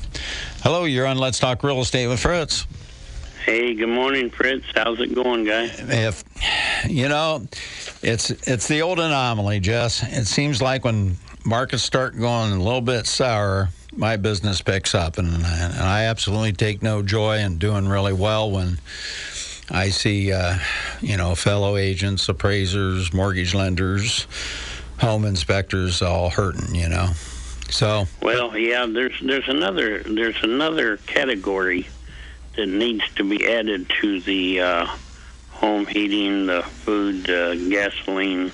Hello, 0.63 0.85
you're 0.85 1.07
on 1.07 1.17
Let's 1.17 1.39
Talk 1.39 1.65
Real 1.65 1.81
Estate 1.81 2.09
with 2.09 2.21
Fritz. 2.21 2.67
Hey, 3.45 3.75
good 3.75 3.91
morning, 3.91 4.31
Fritz. 4.31 4.65
How's 4.75 4.99
it 5.01 5.15
going, 5.15 5.45
guy? 5.45 5.65
If 5.65 6.25
you 6.89 7.11
know, 7.11 7.47
it's 8.03 8.31
it's 8.31 8.69
the 8.69 8.81
old 8.81 8.99
anomaly, 8.99 9.61
Jess. 9.61 10.03
It 10.03 10.25
seems 10.25 10.63
like 10.63 10.83
when 10.83 11.19
markets 11.45 11.83
start 11.83 12.19
going 12.19 12.53
a 12.53 12.63
little 12.63 12.81
bit 12.81 13.07
sour, 13.07 13.69
my 13.95 14.17
business 14.17 14.63
picks 14.63 14.95
up, 14.95 15.19
and, 15.19 15.29
and 15.29 15.45
I 15.45 16.05
absolutely 16.05 16.55
take 16.55 16.83
no 16.83 17.03
joy 17.03 17.37
in 17.37 17.59
doing 17.59 17.87
really 17.87 18.15
well 18.15 18.51
when 18.51 18.79
I 19.71 19.91
see, 19.91 20.33
uh, 20.33 20.57
you 21.03 21.19
know, 21.19 21.35
fellow 21.35 21.77
agents, 21.77 22.27
appraisers, 22.31 23.13
mortgage 23.13 23.53
lenders, 23.53 24.27
home 25.01 25.27
inspectors 25.27 26.01
all 26.01 26.31
hurting. 26.31 26.75
You 26.75 26.89
know, 26.89 27.11
so 27.69 28.07
well, 28.23 28.57
yeah. 28.57 28.87
There's 28.87 29.21
there's 29.21 29.49
another 29.51 30.03
there's 30.03 30.43
another 30.43 30.97
category 30.97 31.87
that 32.57 32.67
needs 32.67 33.03
to 33.17 33.25
be 33.25 33.47
added 33.47 33.91
to 34.01 34.21
the 34.21 34.61
uh, 34.61 34.87
home 35.51 35.87
heating, 35.87 36.47
the 36.47 36.63
food, 36.63 37.29
uh, 37.29 37.55
gasoline, 37.55 38.53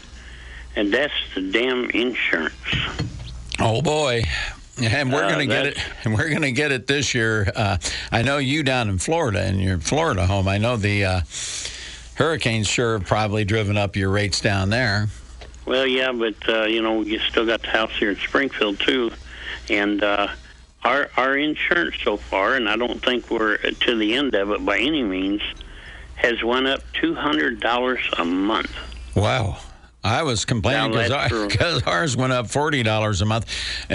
and 0.76 0.92
that's 0.92 1.12
the 1.34 1.50
damn 1.50 1.90
insurance. 1.90 2.54
Oh 3.58 3.82
boy. 3.82 4.24
And 4.82 5.12
we're 5.12 5.24
uh, 5.24 5.28
going 5.28 5.46
to 5.48 5.54
get 5.54 5.66
it. 5.66 5.78
And 6.04 6.14
we're 6.14 6.30
going 6.30 6.42
to 6.42 6.52
get 6.52 6.72
it 6.72 6.86
this 6.86 7.14
year. 7.14 7.52
Uh, 7.54 7.76
I 8.10 8.22
know 8.22 8.38
you 8.38 8.62
down 8.62 8.88
in 8.88 8.96
Florida, 8.96 9.46
in 9.46 9.58
your 9.58 9.78
Florida 9.78 10.26
home. 10.26 10.48
I 10.48 10.56
know 10.56 10.76
the 10.76 11.04
uh, 11.04 11.20
hurricanes 12.14 12.66
sure 12.66 12.98
have 12.98 13.06
probably 13.06 13.44
driven 13.44 13.76
up 13.76 13.96
your 13.96 14.10
rates 14.10 14.40
down 14.40 14.70
there. 14.70 15.08
Well, 15.66 15.86
yeah, 15.86 16.12
but 16.12 16.48
uh, 16.48 16.64
you 16.64 16.82
know 16.82 17.02
you 17.02 17.18
still 17.18 17.46
got 17.46 17.60
the 17.60 17.68
house 17.68 17.92
here 17.98 18.10
in 18.10 18.16
Springfield 18.16 18.80
too, 18.80 19.12
and 19.68 20.02
uh, 20.02 20.28
our 20.84 21.10
our 21.16 21.36
insurance 21.36 21.96
so 22.02 22.16
far, 22.16 22.54
and 22.54 22.68
I 22.68 22.76
don't 22.76 23.02
think 23.04 23.30
we're 23.30 23.56
to 23.58 23.96
the 23.96 24.14
end 24.14 24.34
of 24.34 24.50
it 24.50 24.64
by 24.64 24.78
any 24.78 25.02
means, 25.02 25.42
has 26.16 26.42
went 26.42 26.66
up 26.66 26.82
two 26.92 27.14
hundred 27.14 27.60
dollars 27.60 28.00
a 28.18 28.24
month. 28.24 28.72
Wow, 29.14 29.58
I 30.02 30.22
was 30.22 30.44
complaining 30.44 30.92
Now, 30.92 31.08
that's 31.08 31.28
true. 31.28 31.48
because 31.50 31.82
ours 31.84 32.16
went 32.16 32.32
up 32.32 32.48
forty 32.48 32.82
dollars 32.82 33.20
a 33.22 33.26
month, 33.26 33.46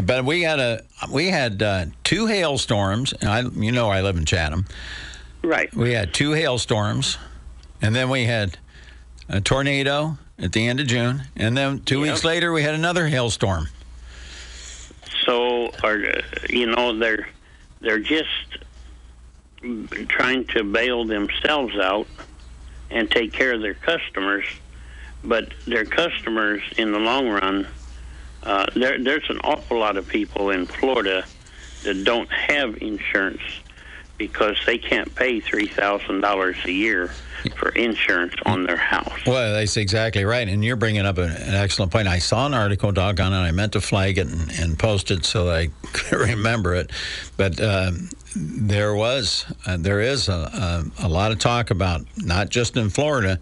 but 0.04 0.26
we 0.26 0.42
had 0.44 0.60
a 0.60 0.84
we 1.12 1.28
had 1.28 1.62
uh, 1.64 1.86
two 2.04 2.28
hailstorms. 2.28 3.14
And 3.14 3.30
I, 3.30 3.42
you 3.42 3.72
know, 3.72 3.90
I 3.90 4.02
live 4.02 4.18
in 4.18 4.26
Chatham. 4.26 4.66
Right. 5.44 5.74
We 5.76 5.94
had 5.94 6.14
two 6.14 6.32
hailstorms, 6.32 7.18
and 7.82 7.96
then 7.96 8.10
we 8.10 8.26
had 8.26 8.58
a 9.30 9.42
tornado 9.42 10.18
at 10.38 10.52
the 10.52 10.68
end 10.68 10.80
of 10.80 10.88
June, 10.88 11.24
and 11.36 11.56
then 11.58 11.80
two 11.80 12.00
Yep. 12.00 12.10
weeks 12.14 12.24
later 12.24 12.52
we 12.52 12.62
had 12.64 12.74
another 12.76 13.08
hailstorm. 13.08 13.70
So, 15.26 15.72
are 15.84 15.98
you 16.50 16.68
know 16.68 16.98
they're 16.98 17.28
they're 17.82 18.00
just 18.00 18.58
trying 20.08 20.46
to 20.46 20.64
bail 20.64 21.06
themselves 21.06 21.76
out 21.78 22.08
and 22.92 23.10
take 23.10 23.34
care 23.34 23.54
of 23.54 23.62
their 23.62 23.74
customers, 23.74 24.46
but 25.24 25.52
their 25.66 25.86
customers 25.86 26.62
in 26.78 26.92
the 26.92 27.00
long 27.00 27.28
run. 27.28 27.68
Uh, 28.44 28.68
there, 28.76 29.02
there's 29.02 29.28
an 29.30 29.40
awful 29.44 29.80
lot 29.80 29.98
of 29.98 30.08
people 30.08 30.52
in 30.52 30.68
Florida 30.68 31.26
that 31.84 32.04
don't 32.04 32.32
have 32.32 32.78
insurance 32.82 33.42
because 34.18 34.58
they 34.66 34.78
can't 34.78 35.14
pay 35.16 35.40
three 35.40 35.68
thousand 35.68 36.22
dollars 36.22 36.58
a 36.66 36.72
year 36.72 37.12
for 37.58 37.70
insurance 37.70 38.34
on 38.46 38.64
their 38.64 38.78
house. 38.78 39.26
Well, 39.26 39.54
that's 39.54 39.78
exactly 39.78 40.26
right. 40.26 40.48
And 40.48 40.64
you're 40.64 40.76
bringing 40.76 41.06
up 41.06 41.18
an, 41.18 41.32
excellent 41.32 41.92
point. 41.92 42.08
I 42.08 42.20
saw 42.20 42.46
an 42.46 42.54
article, 42.54 42.92
doggone 42.92 43.34
it. 43.34 43.38
I 43.38 43.52
meant 43.52 43.74
to 43.74 43.82
flag 43.82 44.18
it 44.18 44.28
and, 44.28 44.52
and 44.60 44.80
post 44.80 45.12
it 45.12 45.26
so 45.26 45.50
I 45.50 45.70
could 45.94 46.20
remember 46.20 46.76
it. 46.76 46.92
But 47.38 47.62
um, 47.62 48.10
there 48.36 48.96
was, 48.96 49.46
uh, 49.66 49.78
there 49.78 50.02
is 50.02 50.28
a, 50.28 50.34
a, 51.00 51.06
a 51.06 51.10
lot 51.10 51.32
of 51.32 51.40
talk 51.40 51.72
about, 51.72 52.02
not 52.18 52.50
just 52.50 52.78
in 52.78 52.90
Florida, 52.90 53.40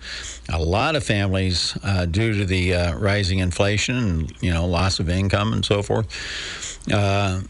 a 0.52 0.62
lot 0.62 0.96
of 0.96 1.04
families, 1.04 1.78
uh, 1.84 2.06
due 2.06 2.34
to 2.34 2.46
the 2.46 2.74
uh, 2.74 2.96
rising 2.98 3.40
inflation 3.40 3.98
and, 3.98 4.34
you 4.42 4.54
know, 4.54 4.66
loss 4.66 5.00
of 5.00 5.10
income 5.10 5.54
and 5.54 5.66
so 5.66 5.82
forth, 5.82 6.80
uh, 6.92 7.42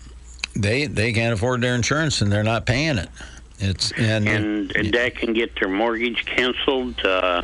they, 0.55 0.85
they 0.87 1.13
can't 1.13 1.33
afford 1.33 1.61
their 1.61 1.75
insurance 1.75 2.21
and 2.21 2.31
they're 2.31 2.43
not 2.43 2.65
paying 2.65 2.97
it. 2.97 3.09
It's 3.59 3.91
and, 3.93 4.27
and 4.27 4.93
that 4.93 5.15
can 5.15 5.33
get 5.33 5.55
their 5.59 5.69
mortgage 5.69 6.25
canceled. 6.25 6.99
Uh, 7.05 7.43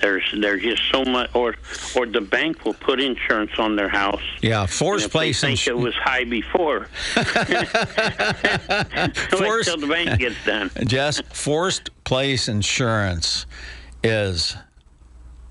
there's 0.00 0.34
there's 0.36 0.60
just 0.62 0.82
so 0.90 1.04
much, 1.04 1.30
or 1.32 1.54
or 1.94 2.06
the 2.06 2.20
bank 2.20 2.64
will 2.64 2.74
put 2.74 3.00
insurance 3.00 3.52
on 3.56 3.76
their 3.76 3.88
house. 3.88 4.22
yeah, 4.40 4.62
And 4.62 4.70
forced 4.70 5.06
if 5.06 5.12
they 5.12 5.18
place 5.18 5.40
think 5.40 5.66
it 5.68 5.78
was 5.78 5.94
high 5.94 6.24
before. 6.24 6.88
Forced- 9.30 9.68
till 9.68 9.78
the 9.78 9.86
bank 9.88 10.18
gets 10.18 10.44
done. 10.44 10.70
Jess, 10.84 11.20
forced 11.32 11.90
place 12.02 12.48
insurance 12.48 13.46
is 14.02 14.56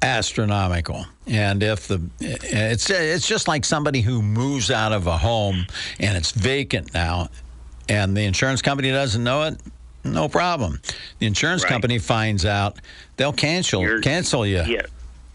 astronomical. 0.02 1.06
And 1.32 1.64
if 1.64 1.88
the 1.88 2.02
it's 2.20 2.90
it's 2.90 3.26
just 3.26 3.48
like 3.48 3.64
somebody 3.64 4.02
who 4.02 4.22
moves 4.22 4.70
out 4.70 4.92
of 4.92 5.08
a 5.08 5.18
home 5.18 5.66
and 5.98 6.18
it's 6.18 6.32
vacant 6.32 6.94
now 6.94 7.30
and 7.88 8.16
the 8.18 8.26
insurance 8.26 8.62
company 8.62 8.92
doesn't 8.92 9.24
know 9.24 9.44
it, 9.44 9.58
no 10.04 10.28
problem. 10.28 10.82
The 11.20 11.28
insurance 11.28 11.64
Right. 11.64 11.72
company 11.72 12.00
finds 12.00 12.46
out, 12.46 12.78
they'll 13.16 13.32
cancel 13.32 13.82
You're- 13.82 14.02
cancel 14.02 14.46
you. 14.46 14.62
Yeah, 14.68 14.82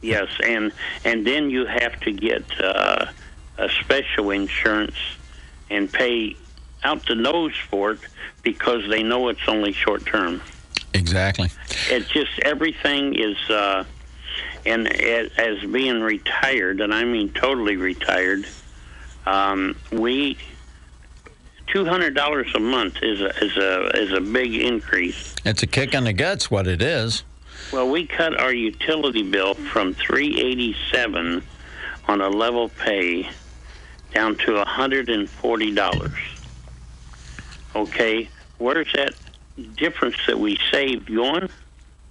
yes, 0.03 0.29
and 0.47 0.71
and 1.07 1.27
then 1.27 1.49
you 1.49 1.65
have 1.65 1.99
to 2.01 2.13
get 2.13 2.45
uh, 2.61 3.07
a 3.57 3.69
special 3.81 4.31
insurance 4.33 4.97
and 5.71 5.91
pay 5.91 6.37
out 6.85 7.07
the 7.07 7.15
nose 7.15 7.55
for 7.71 7.93
it 7.93 8.01
because 8.43 8.87
they 8.91 9.03
know 9.03 9.29
it's 9.31 9.49
only 9.49 9.73
short 9.73 10.05
term. 10.05 10.43
Exactly. 10.93 11.49
it's 11.89 12.09
just 12.09 12.39
everything 12.41 13.15
is 13.19 13.39
uh 13.51 13.85
and 14.67 14.89
as, 14.93 15.61
being 15.71 16.01
retired 16.01 16.81
and 16.81 16.93
i 16.93 17.05
mean 17.05 17.31
totally 17.33 17.77
retired 17.77 18.45
um 19.27 19.77
we 19.93 20.37
two 21.67 21.85
hundred 21.85 22.15
dollars 22.15 22.49
a 22.55 22.61
month 22.61 22.97
is 23.03 23.21
a 23.21 23.45
is 23.45 23.57
a 23.57 23.87
is 24.03 24.13
a 24.13 24.21
big 24.21 24.55
increase 24.55 25.35
It's 25.45 25.63
a 25.63 25.67
kick 25.67 25.95
in 25.95 26.05
the 26.05 26.13
guts 26.13 26.51
what 26.51 26.67
it 26.67 26.83
is. 26.83 27.25
well 27.73 27.89
we 27.89 28.07
cut 28.07 28.39
our 28.39 28.53
utility 28.53 29.23
bill 29.23 29.55
from 29.55 29.95
three 29.95 30.41
eighty 30.41 30.77
seven 30.93 31.43
on 32.09 32.21
a 32.21 32.29
level 32.29 32.69
pay 32.69 33.29
down 34.15 34.37
to 34.37 34.57
a 34.57 34.65
hundred 34.65 35.09
and 35.09 35.29
forty 35.29 35.75
dollars 35.75 36.19
okay 37.75 38.29
where's 38.59 38.91
that 38.95 39.13
difference 39.77 40.17
that 40.27 40.39
we 40.39 40.59
saved 40.71 41.13
going 41.15 41.49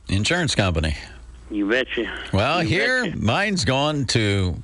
Insurance 0.07 0.53
company. 0.53 0.95
You 1.55 1.67
betcha 1.69 2.11
Well, 2.33 2.61
You 2.63 2.69
here 2.69 3.03
betcha. 3.05 3.17
mine's 3.17 3.65
gone 3.65 4.05
to 4.07 4.55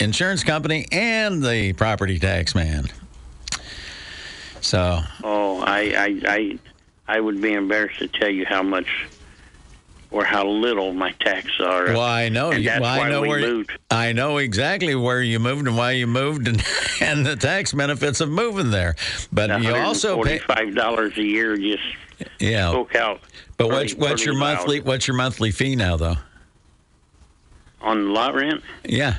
insurance 0.00 0.42
company 0.42 0.86
and 0.90 1.42
the 1.44 1.72
property 1.74 2.18
tax 2.18 2.54
man. 2.54 2.86
So 4.60 5.00
Oh, 5.22 5.60
I, 5.60 5.80
I, 5.96 6.20
I, 6.28 6.58
I 7.08 7.20
would 7.20 7.40
be 7.40 7.52
embarrassed 7.52 7.98
to 7.98 8.08
tell 8.08 8.28
you 8.30 8.46
how 8.46 8.62
much 8.62 9.06
or 10.10 10.24
how 10.24 10.46
little 10.46 10.92
my 10.92 11.10
taxes 11.20 11.58
are. 11.60 11.86
Well, 11.86 12.00
I 12.02 12.28
know. 12.28 12.50
And 12.50 12.62
you- 12.62 12.68
that's 12.68 12.80
well, 12.82 12.90
I 12.90 12.98
why 12.98 13.08
know 13.08 13.22
we 13.22 13.28
where. 13.28 13.40
moved. 13.40 13.70
I 13.90 14.12
know 14.12 14.38
exactly 14.38 14.94
where 14.94 15.22
you 15.22 15.38
moved 15.38 15.66
and 15.66 15.76
why 15.76 15.92
you 15.92 16.06
moved, 16.06 16.48
and, 16.48 16.62
and 17.00 17.24
the 17.24 17.34
tax 17.34 17.72
benefits 17.72 18.20
of 18.20 18.28
moving 18.28 18.70
there. 18.70 18.94
But 19.32 19.62
you 19.62 19.74
also 19.74 20.22
pay. 20.22 20.38
forty-five 20.38 20.74
dollars 20.74 21.16
a 21.16 21.22
year 21.24 21.56
just 21.56 21.82
Yeah. 22.38 22.70
spoke 22.70 22.94
out. 22.94 23.20
But 23.56 23.68
what's 23.68 23.94
what's 23.94 24.24
your 24.24 24.34
monthly 24.34 24.80
what's 24.80 25.06
your 25.06 25.16
monthly 25.16 25.50
fee 25.50 25.76
now 25.76 25.96
though? 25.96 26.16
on 27.80 28.12
lot 28.14 28.34
rent? 28.34 28.62
Yeah, 28.84 29.16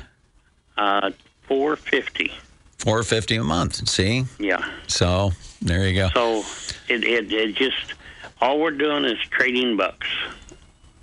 Uh, 0.78 1.10
four 1.46 1.76
fifty. 1.76 2.32
four 2.78 3.02
fifty 3.02 3.36
a 3.36 3.44
month. 3.44 3.86
See, 3.88 4.24
Yeah. 4.38 4.64
so 4.86 5.32
there 5.60 5.86
you 5.86 5.94
go. 5.94 6.08
So 6.14 6.44
it, 6.88 7.04
it 7.04 7.32
it 7.32 7.54
just 7.56 7.94
all 8.40 8.58
we're 8.60 8.70
doing 8.70 9.04
is 9.04 9.18
trading 9.30 9.76
bucks. 9.76 10.06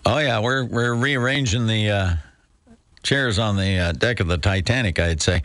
Oh 0.06 0.18
yeah, 0.18 0.40
we're 0.40 0.66
we're 0.66 0.96
rearranging 0.96 1.68
the 1.68 1.90
uh, 1.90 2.14
chairs 3.04 3.40
on 3.40 3.56
the 3.58 3.78
uh, 3.78 3.92
deck 3.94 4.20
of 4.20 4.28
the 4.28 4.38
Titanic. 4.38 5.00
I'd 5.00 5.22
say, 5.22 5.42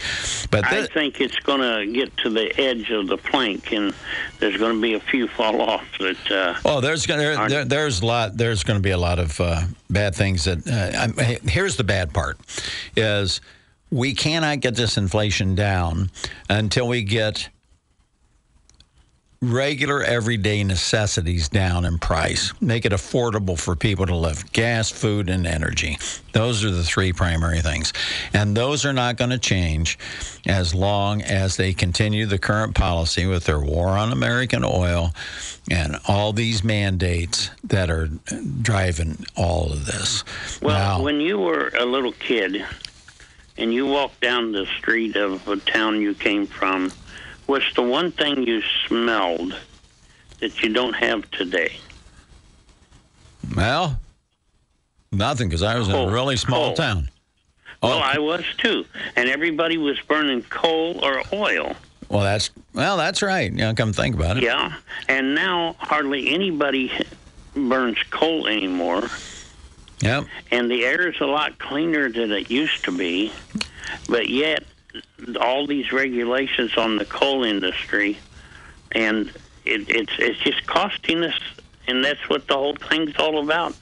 but 0.51 0.65
I 0.67 0.87
think 0.87 1.21
it's 1.21 1.39
going 1.41 1.61
to 1.61 1.93
get 1.93 2.17
to 2.19 2.31
the 2.31 2.59
edge 2.61 2.91
of 2.91 3.09
the 3.09 3.17
plank, 3.17 3.73
and 3.73 3.95
there's 4.39 4.57
going 4.57 4.75
to 4.75 4.81
be 4.81 4.95
a 4.95 5.01
few 5.01 5.29
fall 5.29 5.61
off 5.63 5.85
that. 5.99 6.31
Uh, 6.31 6.55
Oh, 6.65 6.81
there's 6.81 7.07
gonna 7.07 7.23
there, 7.23 7.49
there, 7.49 7.65
there's 7.65 8.03
a 8.03 8.07
lot. 8.07 8.37
There's 8.37 8.63
going 8.63 8.79
to 8.79 8.83
be 8.83 8.91
a 8.91 8.99
lot 8.99 9.19
of 9.19 9.41
uh, 9.41 9.63
bad 9.91 10.15
things. 10.15 10.45
That 10.45 10.67
uh, 10.67 10.99
I'm, 10.99 11.15
here's 11.49 11.77
the 11.77 11.85
bad 11.85 12.13
part: 12.13 12.39
is 12.97 13.41
we 13.91 14.15
cannot 14.15 14.61
get 14.61 14.75
this 14.75 14.97
inflation 14.97 15.55
down 15.55 16.11
until 16.51 16.89
we 16.89 17.03
get 17.03 17.49
regular 19.53 20.03
everyday 20.03 20.65
necessities 20.65 21.49
down 21.49 21.85
in 21.85 21.99
price. 21.99 22.53
Make 22.61 22.85
it 22.85 22.93
affordable 22.93 23.59
for 23.59 23.77
people 23.77 24.07
to 24.07 24.17
live. 24.17 24.53
Gas, 24.53 24.91
food, 24.91 25.29
and 25.29 25.47
energy. 25.47 25.99
Those 26.33 26.65
are 26.65 26.71
the 26.71 26.83
three 26.83 27.13
primary 27.13 27.61
things. 27.61 27.93
And 28.33 28.57
those 28.57 28.85
are 28.85 28.93
not 28.93 29.17
going 29.17 29.31
to 29.31 29.39
change 29.39 29.99
as 30.47 30.75
long 30.75 31.23
as 31.23 31.57
they 31.57 31.73
continue 31.73 32.27
the 32.27 32.39
current 32.39 32.75
policy 32.75 33.27
with 33.27 33.45
their 33.45 33.61
war 33.61 33.89
on 33.89 34.13
American 34.13 34.65
oil 34.65 35.13
and 35.71 35.97
all 36.07 36.33
these 36.33 36.63
mandates 36.63 37.51
that 37.65 37.91
are 37.91 38.09
driving 38.63 39.25
all 39.37 39.73
of 39.73 39.87
this. 39.87 40.25
Well, 40.61 40.99
now, 40.99 41.03
when 41.03 41.21
you 41.21 41.39
were 41.39 41.73
a 41.79 41.85
little 41.85 42.13
kid 42.13 42.65
and 43.59 43.73
you 43.73 43.87
walked 43.87 44.21
down 44.21 44.53
the 44.53 44.67
street 44.79 45.17
of 45.17 45.47
a 45.49 45.57
town 45.57 46.01
you 46.01 46.15
came 46.15 46.47
from, 46.47 46.93
what's 47.47 47.73
the 47.75 47.83
one 47.83 48.13
thing 48.13 48.43
you 48.47 48.63
smelled 48.87 49.59
that 50.41 50.63
you 50.63 50.73
don't 50.73 50.95
have 50.95 51.31
today? 51.31 51.77
well, 53.57 53.99
nothing 55.13 55.49
because 55.49 55.63
I 55.63 55.79
was 55.79 55.89
in 55.89 55.95
a 55.95 56.11
really 56.11 56.37
small 56.37 56.69
Coal. 56.69 56.75
town. 56.77 57.09
Well, 57.83 57.99
oh. 57.99 58.01
I 58.01 58.19
was 58.19 58.45
too, 58.59 58.85
and 59.17 59.29
everybody 59.29 59.77
was 59.79 60.01
burning 60.01 60.43
coal 60.43 61.05
or 61.05 61.23
oil. 61.33 61.75
Well, 62.09 62.23
that's 62.23 62.51
well, 62.75 62.97
that's 62.97 63.23
right. 63.23 63.53
Yeah, 63.53 63.73
come 63.75 63.93
think 63.93 64.15
about 64.17 64.39
it. 64.39 64.43
Yeah, 64.43 64.75
and 65.09 65.35
now 65.35 65.77
hardly 65.79 66.29
anybody 66.35 66.91
burns 67.55 67.99
coal 68.11 68.47
anymore, 68.47 69.09
Yep. 70.01 70.25
and 70.51 70.71
the 70.71 70.85
air 70.85 71.09
is 71.09 71.21
a 71.21 71.27
lot 71.27 71.59
cleaner 71.59 72.11
than 72.11 72.33
it 72.33 72.51
used 72.51 72.85
to 72.85 72.97
be. 72.97 73.33
But 74.09 74.29
yet, 74.29 74.65
all 75.41 75.67
these 75.67 75.93
regulations 75.93 76.77
on 76.77 76.97
the 76.97 77.05
coal 77.05 77.45
industry, 77.45 78.19
and 78.93 79.29
it, 79.65 79.89
it's 79.89 80.13
it's 80.19 80.39
just 80.41 80.67
costing 80.67 81.23
us, 81.25 81.39
and 81.89 82.05
that's 82.05 82.29
what 82.29 82.47
the 82.49 82.55
whole 82.55 82.77
thing's 82.77 83.15
all 83.19 83.43
about. 83.43 83.75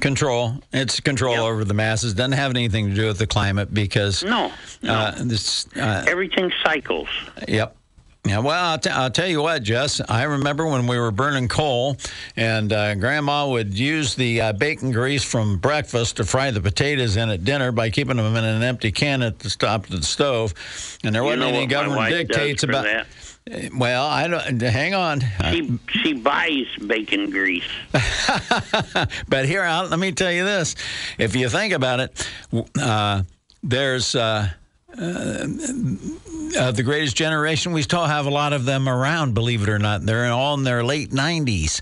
Control. 0.00 0.54
It's 0.74 1.00
control 1.00 1.34
Yep. 1.34 1.42
over 1.44 1.64
the 1.64 1.72
masses. 1.74 2.12
Doesn't 2.14 2.32
have 2.32 2.50
anything 2.50 2.90
to 2.90 2.94
do 2.94 3.06
with 3.06 3.18
the 3.18 3.26
climate 3.26 3.72
because 3.72 4.22
No, 4.22 4.52
no, 4.82 4.92
uh, 4.92 5.14
this. 5.24 5.66
Uh, 5.74 6.04
everything 6.06 6.52
cycles. 6.62 7.08
yep. 7.48 7.75
Yeah, 8.26 8.40
well, 8.40 8.72
I'll, 8.72 8.78
t- 8.78 8.90
I'll, 8.90 9.10
tell 9.10 9.28
you 9.28 9.40
what, 9.40 9.62
Jess. 9.62 10.00
I 10.08 10.24
remember 10.24 10.66
when 10.66 10.88
we 10.88 10.98
were 10.98 11.12
burning 11.12 11.46
coal, 11.46 11.96
and 12.34 12.72
uh, 12.72 12.96
Grandma 12.96 13.48
would 13.48 13.78
use 13.78 14.16
the 14.16 14.40
uh, 14.40 14.52
bacon 14.52 14.90
grease 14.90 15.22
from 15.22 15.58
breakfast 15.58 16.16
to 16.16 16.24
fry 16.24 16.50
the 16.50 16.60
potatoes 16.60 17.16
in 17.16 17.30
at 17.30 17.44
dinner 17.44 17.70
by 17.70 17.90
keeping 17.90 18.16
them 18.16 18.34
in 18.34 18.44
an 18.44 18.64
empty 18.64 18.90
can 18.90 19.22
at 19.22 19.38
the 19.38 19.50
top 19.50 19.84
of 19.84 19.90
the 19.90 20.02
stove. 20.02 20.54
And 21.04 21.14
there 21.14 21.22
wasn't 21.22 21.44
any 21.44 21.66
government 21.66 22.10
dictates 22.10 22.64
about. 22.64 22.84
That. 22.84 23.06
Well, 23.76 24.04
I 24.04 24.26
don't. 24.26 24.60
Hang 24.60 24.94
on. 24.94 25.20
She 25.52 25.78
she 25.90 26.12
buys 26.14 26.66
bacon 26.84 27.30
grease. 27.30 27.62
but 29.28 29.46
here, 29.46 29.62
I'll, 29.62 29.86
let 29.86 30.00
me 30.00 30.10
tell 30.10 30.32
you 30.32 30.44
this: 30.44 30.74
if 31.16 31.36
you 31.36 31.48
think 31.48 31.72
about 31.72 32.00
it, 32.00 32.28
uh, 32.80 33.22
there's. 33.62 34.16
Uh, 34.98 35.46
uh, 36.58 36.72
the 36.72 36.82
greatest 36.82 37.16
generation, 37.16 37.72
we 37.72 37.82
still 37.82 38.04
have 38.04 38.26
a 38.26 38.30
lot 38.30 38.52
of 38.52 38.64
them 38.64 38.88
around, 38.88 39.34
believe 39.34 39.62
it 39.62 39.68
or 39.68 39.78
not. 39.78 40.04
They're 40.06 40.26
all 40.26 40.54
in 40.54 40.64
their 40.64 40.82
late 40.84 41.10
90s. 41.10 41.80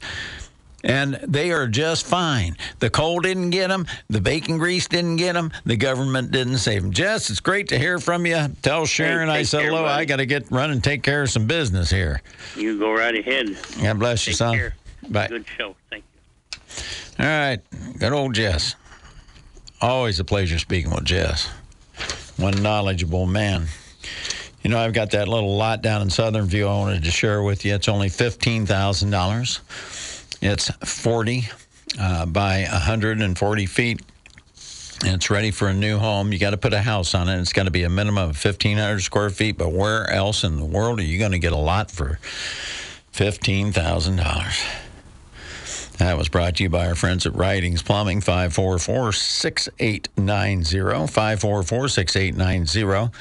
And 0.82 1.14
they 1.26 1.50
are 1.50 1.66
just 1.66 2.04
fine. 2.04 2.56
The 2.78 2.90
coal 2.90 3.20
didn't 3.20 3.50
get 3.50 3.68
them. 3.68 3.86
The 4.10 4.20
bacon 4.20 4.58
grease 4.58 4.86
didn't 4.86 5.16
get 5.16 5.32
them. 5.32 5.50
The 5.64 5.76
government 5.76 6.30
didn't 6.30 6.58
save 6.58 6.82
them. 6.82 6.92
Jess, 6.92 7.30
it's 7.30 7.40
great 7.40 7.68
to 7.68 7.78
hear 7.78 7.98
from 7.98 8.26
you. 8.26 8.48
Tell 8.60 8.84
Sharon 8.84 9.28
hey, 9.28 9.36
I 9.36 9.42
said 9.44 9.64
hello. 9.64 9.86
I 9.86 10.04
got 10.04 10.16
to 10.16 10.26
get 10.26 10.50
run 10.50 10.70
and 10.70 10.84
take 10.84 11.02
care 11.02 11.22
of 11.22 11.30
some 11.30 11.46
business 11.46 11.88
here. 11.88 12.20
You 12.54 12.78
go 12.78 12.92
right 12.92 13.16
ahead. 13.16 13.56
God 13.80 13.98
bless 13.98 14.20
take 14.20 14.32
you, 14.32 14.36
son. 14.36 14.56
Care. 14.56 14.74
Bye. 15.08 15.28
Good 15.28 15.46
show. 15.56 15.74
Thank 15.88 16.04
you. 17.18 17.24
All 17.24 17.30
right. 17.30 17.60
Good 17.98 18.12
old 18.12 18.34
Jess. 18.34 18.76
Always 19.80 20.20
a 20.20 20.24
pleasure 20.24 20.58
speaking 20.58 20.90
with 20.90 21.04
Jess. 21.04 21.48
One 22.36 22.62
knowledgeable 22.62 23.26
man. 23.26 23.66
You 24.62 24.70
know, 24.70 24.78
I've 24.78 24.92
got 24.92 25.10
that 25.10 25.28
little 25.28 25.56
lot 25.56 25.82
down 25.82 26.02
in 26.02 26.10
Southern 26.10 26.46
View 26.46 26.66
I 26.66 26.78
wanted 26.78 27.04
to 27.04 27.10
share 27.10 27.42
with 27.42 27.64
you. 27.64 27.74
It's 27.74 27.88
only 27.88 28.08
$15,000. 28.08 30.38
It's 30.40 30.70
40 30.70 31.48
uh, 32.00 32.26
by 32.26 32.62
140 32.62 33.66
feet. 33.66 34.02
And 35.04 35.14
it's 35.14 35.28
ready 35.28 35.50
for 35.50 35.68
a 35.68 35.74
new 35.74 35.98
home. 35.98 36.32
You 36.32 36.38
got 36.38 36.50
to 36.50 36.56
put 36.56 36.72
a 36.72 36.80
house 36.80 37.14
on 37.14 37.28
it. 37.28 37.38
It's 37.40 37.52
got 37.52 37.64
to 37.64 37.70
be 37.70 37.82
a 37.82 37.90
minimum 37.90 38.30
of 38.30 38.42
1,500 38.42 39.00
square 39.00 39.30
feet. 39.30 39.58
But 39.58 39.72
where 39.72 40.08
else 40.10 40.44
in 40.44 40.56
the 40.56 40.64
world 40.64 41.00
are 41.00 41.04
you 41.04 41.18
going 41.18 41.32
to 41.32 41.38
get 41.38 41.52
a 41.52 41.56
lot 41.56 41.90
for 41.90 42.18
$15,000? 43.12 44.83
That 45.98 46.18
was 46.18 46.28
brought 46.28 46.56
to 46.56 46.64
you 46.64 46.68
by 46.68 46.88
our 46.88 46.96
friends 46.96 47.24
at 47.24 47.36
Writings 47.36 47.82
Plumbing, 47.82 48.20
544 48.20 49.12
6890. 49.12 51.06
544 51.06 51.88
6890. 51.88 53.12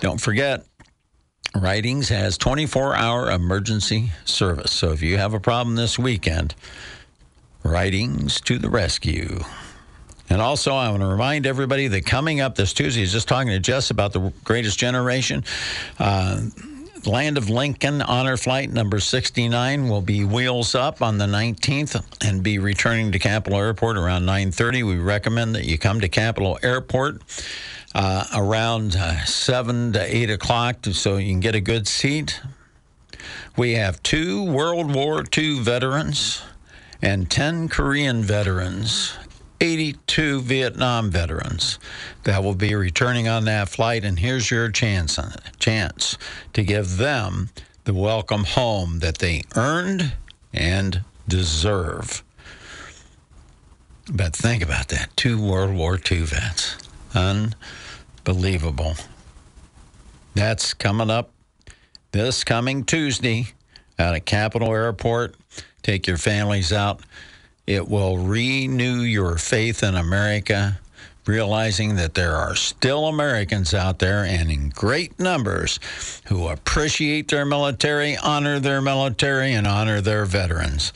Don't 0.00 0.20
forget, 0.20 0.64
Writings 1.56 2.08
has 2.08 2.38
24 2.38 2.94
hour 2.94 3.30
emergency 3.30 4.10
service. 4.24 4.70
So 4.70 4.92
if 4.92 5.02
you 5.02 5.18
have 5.18 5.34
a 5.34 5.40
problem 5.40 5.74
this 5.76 5.98
weekend, 5.98 6.54
Writings 7.64 8.40
to 8.42 8.58
the 8.58 8.68
rescue. 8.68 9.40
And 10.30 10.40
also, 10.40 10.74
I 10.74 10.90
want 10.90 11.02
to 11.02 11.06
remind 11.06 11.46
everybody 11.46 11.88
that 11.88 12.06
coming 12.06 12.40
up 12.40 12.54
this 12.54 12.72
Tuesday, 12.72 13.00
I 13.00 13.04
was 13.04 13.12
just 13.12 13.28
talking 13.28 13.50
to 13.50 13.58
Jess 13.58 13.90
about 13.90 14.12
the 14.12 14.32
greatest 14.42 14.78
generation. 14.78 15.44
Uh, 15.98 16.42
Land 17.06 17.36
of 17.36 17.50
Lincoln 17.50 18.00
Honor 18.00 18.36
Flight 18.36 18.72
number 18.72 18.98
69 18.98 19.88
will 19.88 20.00
be 20.00 20.24
wheels 20.24 20.74
up 20.74 21.02
on 21.02 21.18
the 21.18 21.26
19th 21.26 22.02
and 22.26 22.42
be 22.42 22.58
returning 22.58 23.12
to 23.12 23.18
Capital 23.18 23.58
Airport 23.58 23.96
around 23.96 24.24
9:30. 24.24 24.82
We 24.82 24.96
recommend 24.96 25.54
that 25.54 25.64
you 25.64 25.76
come 25.76 26.00
to 26.00 26.08
Capital 26.08 26.58
Airport 26.62 27.20
uh, 27.94 28.24
around 28.34 28.96
uh, 28.96 29.24
7 29.24 29.92
to 29.92 30.16
8 30.16 30.30
o'clock 30.30 30.76
so 30.92 31.16
you 31.16 31.30
can 31.30 31.40
get 31.40 31.54
a 31.54 31.60
good 31.60 31.86
seat. 31.86 32.40
We 33.56 33.74
have 33.74 34.02
two 34.02 34.42
World 34.42 34.94
War 34.94 35.24
II 35.36 35.60
veterans 35.60 36.42
and 37.02 37.30
10 37.30 37.68
Korean 37.68 38.22
veterans 38.22 39.12
82 39.60 40.40
Vietnam 40.42 41.10
veterans 41.10 41.78
that 42.24 42.42
will 42.42 42.54
be 42.54 42.74
returning 42.74 43.28
on 43.28 43.44
that 43.44 43.68
flight, 43.68 44.04
and 44.04 44.18
here's 44.18 44.50
your 44.50 44.70
chance 44.70 45.18
chance 45.58 46.18
to 46.52 46.62
give 46.62 46.96
them 46.96 47.50
the 47.84 47.94
welcome 47.94 48.44
home 48.44 48.98
that 49.00 49.18
they 49.18 49.42
earned 49.56 50.12
and 50.52 51.02
deserve. 51.28 52.22
But 54.12 54.36
think 54.36 54.62
about 54.62 54.88
that 54.88 55.16
two 55.16 55.40
World 55.42 55.74
War 55.74 55.98
II 56.10 56.20
vets. 56.20 56.76
Unbelievable. 57.14 58.94
That's 60.34 60.74
coming 60.74 61.10
up 61.10 61.30
this 62.14 62.44
coming 62.44 62.84
Tuesday 62.84 63.48
out 63.98 64.14
at 64.14 64.24
Capital 64.24 64.72
Airport. 64.72 65.34
Take 65.82 66.06
your 66.06 66.16
families 66.16 66.72
out. 66.72 67.00
It 67.66 67.88
will 67.88 68.18
renew 68.18 69.00
your 69.00 69.38
faith 69.38 69.82
in 69.82 69.94
America, 69.94 70.78
realizing 71.26 71.96
that 71.96 72.12
there 72.12 72.36
are 72.36 72.54
still 72.54 73.06
Americans 73.06 73.72
out 73.72 73.98
there 74.00 74.24
and 74.24 74.50
in 74.50 74.68
great 74.68 75.18
numbers 75.18 75.80
who 76.26 76.48
appreciate 76.48 77.28
their 77.28 77.46
military, 77.46 78.18
honor 78.18 78.60
their 78.60 78.82
military, 78.82 79.54
and 79.54 79.66
honor 79.66 80.02
their 80.02 80.26
veterans. 80.26 80.92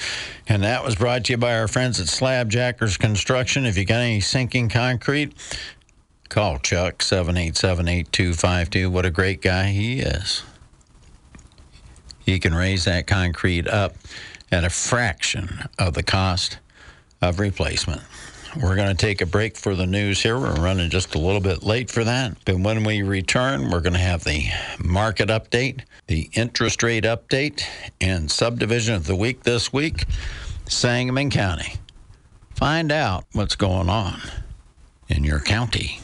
And 0.46 0.62
that 0.62 0.84
was 0.84 0.96
brought 0.96 1.24
to 1.24 1.32
you 1.32 1.36
by 1.38 1.58
our 1.58 1.68
friends 1.68 2.00
at 2.00 2.06
Slabjackers 2.08 2.98
Construction. 2.98 3.64
If 3.64 3.78
you 3.78 3.86
got 3.86 4.00
any 4.00 4.20
sinking 4.20 4.68
concrete, 4.68 5.32
call 6.28 6.58
Chuck 6.58 7.02
787 7.02 7.88
8252. 7.88 8.90
What 8.90 9.06
a 9.06 9.10
great 9.10 9.40
guy 9.40 9.68
he 9.68 10.00
is. 10.00 10.42
He 12.26 12.38
can 12.38 12.54
raise 12.54 12.84
that 12.84 13.06
concrete 13.06 13.66
up 13.66 13.94
at 14.50 14.64
a 14.64 14.70
fraction 14.70 15.68
of 15.78 15.94
the 15.94 16.02
cost 16.02 16.58
of 17.20 17.38
replacement. 17.38 18.02
We're 18.60 18.76
going 18.76 18.88
to 18.88 18.94
take 18.94 19.20
a 19.20 19.26
break 19.26 19.56
for 19.56 19.74
the 19.74 19.86
news 19.86 20.22
here. 20.22 20.38
We're 20.38 20.54
running 20.54 20.88
just 20.90 21.14
a 21.14 21.18
little 21.18 21.40
bit 21.40 21.62
late 21.62 21.90
for 21.90 22.02
that. 22.02 22.36
But 22.44 22.58
when 22.58 22.82
we 22.82 23.02
return, 23.02 23.70
we're 23.70 23.80
going 23.80 23.92
to 23.92 23.98
have 23.98 24.24
the 24.24 24.46
market 24.78 25.28
update, 25.28 25.82
the 26.06 26.30
interest 26.32 26.82
rate 26.82 27.04
update, 27.04 27.62
and 28.00 28.30
subdivision 28.30 28.94
of 28.94 29.06
the 29.06 29.14
week 29.14 29.42
this 29.42 29.72
week, 29.72 30.06
Sangamon 30.66 31.30
County. 31.30 31.74
Find 32.54 32.90
out 32.90 33.26
what's 33.32 33.54
going 33.54 33.88
on 33.88 34.20
in 35.08 35.24
your 35.24 35.40
county. 35.40 36.00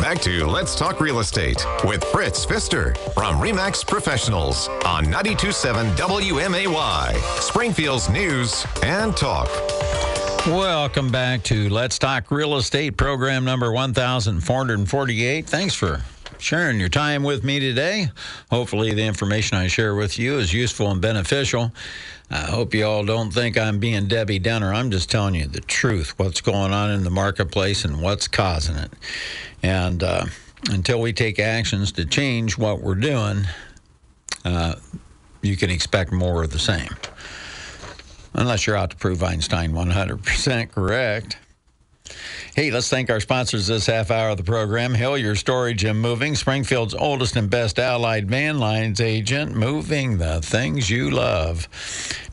Back 0.00 0.20
to 0.22 0.46
Let's 0.46 0.74
Talk 0.74 1.00
Real 1.00 1.20
Estate 1.20 1.64
with 1.84 2.02
Fritz 2.04 2.44
Pfister 2.44 2.94
from 3.14 3.40
REMAX 3.40 3.86
Professionals 3.86 4.68
on 4.84 5.04
92.7 5.06 5.94
WMAY, 5.96 7.14
Springfield's 7.40 8.08
News 8.08 8.66
and 8.82 9.16
Talk. 9.16 9.48
Welcome 10.46 11.10
back 11.10 11.42
to 11.44 11.68
Let's 11.68 11.98
Talk 11.98 12.30
Real 12.30 12.56
Estate, 12.56 12.96
program 12.96 13.44
number 13.44 13.70
1448. 13.70 15.46
Thanks 15.46 15.74
for 15.74 16.02
sharing 16.38 16.80
your 16.80 16.88
time 16.88 17.22
with 17.22 17.44
me 17.44 17.60
today. 17.60 18.08
Hopefully, 18.50 18.94
the 18.94 19.04
information 19.04 19.58
I 19.58 19.66
share 19.66 19.94
with 19.94 20.18
you 20.18 20.38
is 20.38 20.52
useful 20.52 20.90
and 20.90 21.00
beneficial. 21.00 21.72
I 22.30 22.42
hope 22.42 22.74
you 22.74 22.84
all 22.84 23.04
don't 23.04 23.32
think 23.32 23.58
I'm 23.58 23.78
being 23.78 24.06
Debbie 24.06 24.38
Downer. 24.38 24.72
I'm 24.72 24.90
just 24.90 25.10
telling 25.10 25.34
you 25.34 25.46
the 25.46 25.60
truth, 25.60 26.18
what's 26.18 26.40
going 26.40 26.72
on 26.72 26.90
in 26.90 27.02
the 27.02 27.10
marketplace 27.10 27.84
and 27.84 28.00
what's 28.00 28.28
causing 28.28 28.76
it. 28.76 28.92
And 29.62 30.02
uh, 30.02 30.26
until 30.70 31.00
we 31.00 31.12
take 31.12 31.38
actions 31.38 31.92
to 31.92 32.04
change 32.04 32.56
what 32.56 32.80
we're 32.80 32.94
doing, 32.94 33.46
uh, 34.44 34.74
you 35.42 35.56
can 35.56 35.70
expect 35.70 36.12
more 36.12 36.44
of 36.44 36.50
the 36.50 36.58
same. 36.58 36.90
Unless 38.34 38.66
you're 38.66 38.76
out 38.76 38.90
to 38.90 38.96
prove 38.96 39.22
Einstein 39.22 39.72
100% 39.72 40.70
correct. 40.70 41.36
Hey, 42.54 42.70
let's 42.70 42.88
thank 42.88 43.10
our 43.10 43.20
sponsors 43.20 43.66
this 43.66 43.86
half 43.86 44.10
hour 44.10 44.30
of 44.30 44.36
the 44.36 44.42
program. 44.42 44.94
Hillier 44.94 45.34
Storage 45.34 45.84
and 45.84 46.00
Moving, 46.00 46.34
Springfield's 46.34 46.94
oldest 46.94 47.36
and 47.36 47.48
best 47.48 47.78
allied 47.78 48.28
van 48.28 48.58
lines 48.58 49.00
agent, 49.00 49.54
moving 49.54 50.18
the 50.18 50.40
things 50.40 50.90
you 50.90 51.10
love. 51.10 51.68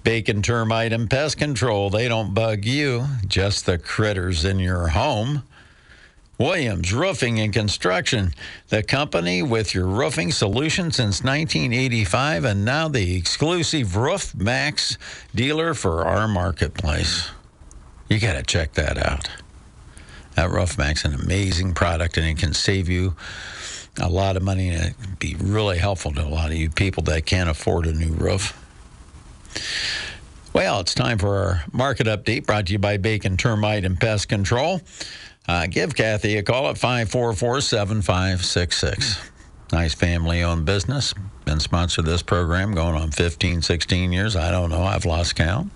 Bacon 0.03 0.41
Termite 0.41 0.93
and 0.93 1.09
Pest 1.09 1.37
Control, 1.37 1.89
they 1.89 2.07
don't 2.07 2.33
bug 2.33 2.65
you, 2.65 3.05
just 3.27 3.65
the 3.65 3.77
critters 3.77 4.45
in 4.45 4.59
your 4.59 4.87
home. 4.87 5.43
Williams 6.39 6.93
Roofing 6.93 7.39
and 7.39 7.51
Construction, 7.51 8.31
the 8.69 8.83
company 8.83 9.41
with 9.41 9.73
your 9.73 9.87
roofing 9.87 10.31
solution 10.31 10.91
since 10.91 11.23
1985 11.23 12.45
and 12.45 12.63
now 12.63 12.87
the 12.87 13.15
exclusive 13.15 13.95
Roof 13.95 14.35
Maxx 14.35 14.99
dealer 15.33 15.73
for 15.73 16.05
our 16.05 16.27
marketplace. 16.27 17.31
You 18.07 18.19
got 18.19 18.33
to 18.33 18.43
check 18.43 18.73
that 18.73 18.97
out. 18.97 19.27
That 20.37 20.51
Roof 20.51 20.77
Maxx 20.77 21.03
an 21.03 21.15
amazing 21.15 21.73
product, 21.73 22.15
and 22.15 22.25
it 22.25 22.37
can 22.37 22.53
save 22.53 22.87
you 22.87 23.15
a 23.99 24.07
lot 24.07 24.37
of 24.37 24.43
money 24.43 24.69
and 24.69 24.95
it'd 24.99 25.17
be 25.17 25.35
really 25.39 25.79
helpful 25.79 26.13
to 26.13 26.21
a 26.21 26.29
lot 26.29 26.51
of 26.51 26.57
you 26.57 26.69
people 26.69 27.01
that 27.01 27.25
can't 27.25 27.49
afford 27.49 27.87
a 27.87 27.91
new 27.91 28.13
roof. 28.13 28.53
Well, 30.53 30.79
it's 30.79 30.93
time 30.93 31.17
for 31.17 31.35
our 31.35 31.63
market 31.71 32.05
update 32.05 32.45
brought 32.45 32.67
to 32.67 32.73
you 32.73 32.77
by 32.79 32.97
Bacon 32.97 33.35
Termite 33.35 33.83
and 33.83 33.99
Pest 33.99 34.29
Control. 34.29 34.81
Uh, 35.47 35.65
give 35.65 35.95
Kathy 35.95 36.37
a 36.37 36.43
call 36.43 36.69
at 36.69 36.77
544 36.77 37.61
7566. 37.61 39.31
Nice 39.71 39.95
family 39.95 40.43
owned 40.43 40.65
business. 40.65 41.15
Been 41.45 41.59
sponsored 41.59 42.05
this 42.05 42.21
program 42.21 42.73
going 42.73 42.95
on 42.95 43.09
15, 43.09 43.63
16 43.63 44.11
years. 44.11 44.35
I 44.35 44.51
don't 44.51 44.69
know. 44.69 44.83
I've 44.83 45.05
lost 45.05 45.35
count. 45.35 45.71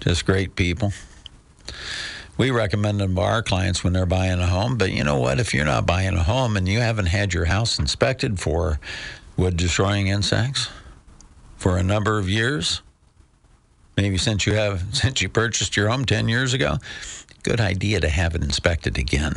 Just 0.00 0.26
great 0.26 0.56
people. 0.56 0.92
We 2.40 2.50
recommend 2.50 3.00
them 3.00 3.16
to 3.16 3.20
our 3.20 3.42
clients 3.42 3.84
when 3.84 3.92
they're 3.92 4.06
buying 4.06 4.40
a 4.40 4.46
home. 4.46 4.78
But 4.78 4.92
you 4.92 5.04
know 5.04 5.18
what? 5.18 5.38
If 5.38 5.52
you're 5.52 5.66
not 5.66 5.84
buying 5.84 6.14
a 6.14 6.22
home 6.22 6.56
and 6.56 6.66
you 6.66 6.80
haven't 6.80 7.08
had 7.08 7.34
your 7.34 7.44
house 7.44 7.78
inspected 7.78 8.40
for 8.40 8.80
wood 9.36 9.58
destroying 9.58 10.06
insects 10.06 10.70
for 11.58 11.76
a 11.76 11.82
number 11.82 12.18
of 12.18 12.30
years, 12.30 12.80
maybe 13.94 14.16
since 14.16 14.46
you 14.46 14.54
have 14.54 14.82
since 14.94 15.20
you 15.20 15.28
purchased 15.28 15.76
your 15.76 15.90
home 15.90 16.06
10 16.06 16.30
years 16.30 16.54
ago, 16.54 16.78
good 17.42 17.60
idea 17.60 18.00
to 18.00 18.08
have 18.08 18.34
it 18.34 18.42
inspected 18.42 18.96
again. 18.96 19.34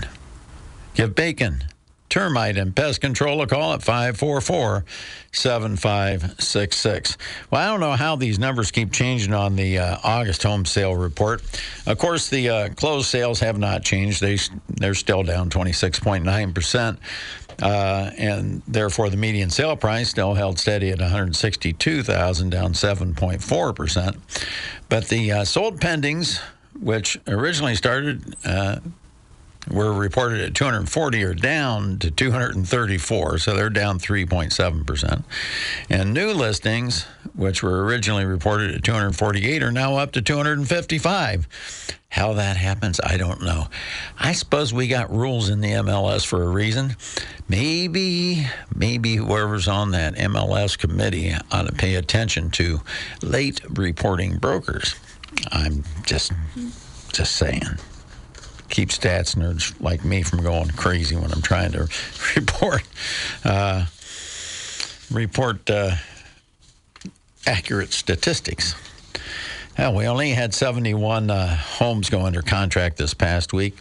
Give 0.93 1.13
Bacon 1.13 1.65
termite 2.13 2.57
and 2.57 2.75
pest 2.75 3.01
control 3.01 3.41
a 3.41 3.47
call 3.47 3.73
at 3.73 3.81
544 3.81 4.85
7566. 5.31 7.17
Well, 7.49 7.59
I 7.59 7.65
don't 7.65 7.79
know 7.79 7.93
how 7.93 8.15
these 8.15 8.37
numbers 8.37 8.69
keep 8.69 8.91
changing 8.91 9.33
on 9.33 9.55
the 9.55 9.79
uh, 9.79 9.97
August 10.03 10.43
home 10.43 10.63
sale 10.63 10.95
report. 10.95 11.41
Of 11.87 11.97
course, 11.97 12.29
the 12.29 12.49
uh, 12.49 12.69
closed 12.69 13.07
sales 13.07 13.39
have 13.39 13.57
not 13.57 13.83
changed, 13.83 14.21
they, 14.21 14.37
they're 14.69 14.93
still 14.93 15.23
down 15.23 15.49
26.9%. 15.49 16.97
Uh, 17.61 18.11
and 18.17 18.61
therefore, 18.67 19.09
the 19.09 19.17
median 19.17 19.49
sale 19.49 19.75
price 19.75 20.09
still 20.09 20.35
held 20.35 20.59
steady 20.59 20.91
at 20.91 20.99
162,000, 20.99 22.49
down 22.51 22.73
7.4%. 22.73 24.17
But 24.87 25.07
the 25.07 25.31
uh, 25.31 25.45
sold 25.45 25.79
pendings, 25.79 26.39
which 26.79 27.19
originally 27.27 27.73
started 27.73 28.35
uh, 28.45 28.77
were 29.69 29.93
reported 29.93 30.41
at 30.41 30.53
240 30.53 31.23
are 31.23 31.33
down 31.33 31.99
to 31.99 32.11
234, 32.11 33.37
so 33.37 33.53
they're 33.53 33.69
down 33.69 33.99
3.7%. 33.99 35.23
And 35.89 36.13
new 36.13 36.31
listings, 36.31 37.03
which 37.35 37.63
were 37.63 37.83
originally 37.85 38.25
reported 38.25 38.75
at 38.75 38.83
248, 38.83 39.63
are 39.63 39.71
now 39.71 39.95
up 39.95 40.11
to 40.13 40.21
255. 40.21 41.47
How 42.09 42.33
that 42.33 42.57
happens, 42.57 42.99
I 43.03 43.17
don't 43.17 43.41
know. 43.41 43.67
I 44.19 44.33
suppose 44.33 44.71
we 44.71 44.87
got 44.87 45.11
rules 45.11 45.49
in 45.49 45.61
the 45.61 45.71
MLS 45.71 46.23
for 46.25 46.43
a 46.43 46.47
reason. 46.47 46.95
Maybe, 47.49 48.45
maybe 48.75 49.15
whoever's 49.15 49.67
on 49.67 49.91
that 49.91 50.15
MLS 50.15 50.77
committee 50.77 51.33
ought 51.51 51.67
to 51.67 51.73
pay 51.73 51.95
attention 51.95 52.51
to 52.51 52.81
late 53.23 53.61
reporting 53.67 54.37
brokers. 54.37 54.95
I'm 55.51 55.83
just, 56.05 56.31
just 57.11 57.35
saying 57.35 57.63
keep 58.69 58.89
stats 58.89 59.35
nerds 59.35 59.79
like 59.81 60.03
me 60.03 60.23
from 60.23 60.41
going 60.41 60.69
crazy 60.69 61.15
when 61.15 61.31
I'm 61.31 61.41
trying 61.41 61.71
to 61.73 61.87
report 62.35 62.83
uh, 63.43 63.85
report 65.11 65.69
uh, 65.69 65.95
accurate 67.45 67.93
statistics. 67.93 68.75
Well, 69.77 69.95
we 69.95 70.05
only 70.05 70.29
had 70.31 70.53
71 70.53 71.31
uh, 71.31 71.55
homes 71.55 72.09
go 72.09 72.21
under 72.21 72.43
contract 72.43 72.97
this 72.97 73.15
past 73.15 73.53
week, 73.53 73.75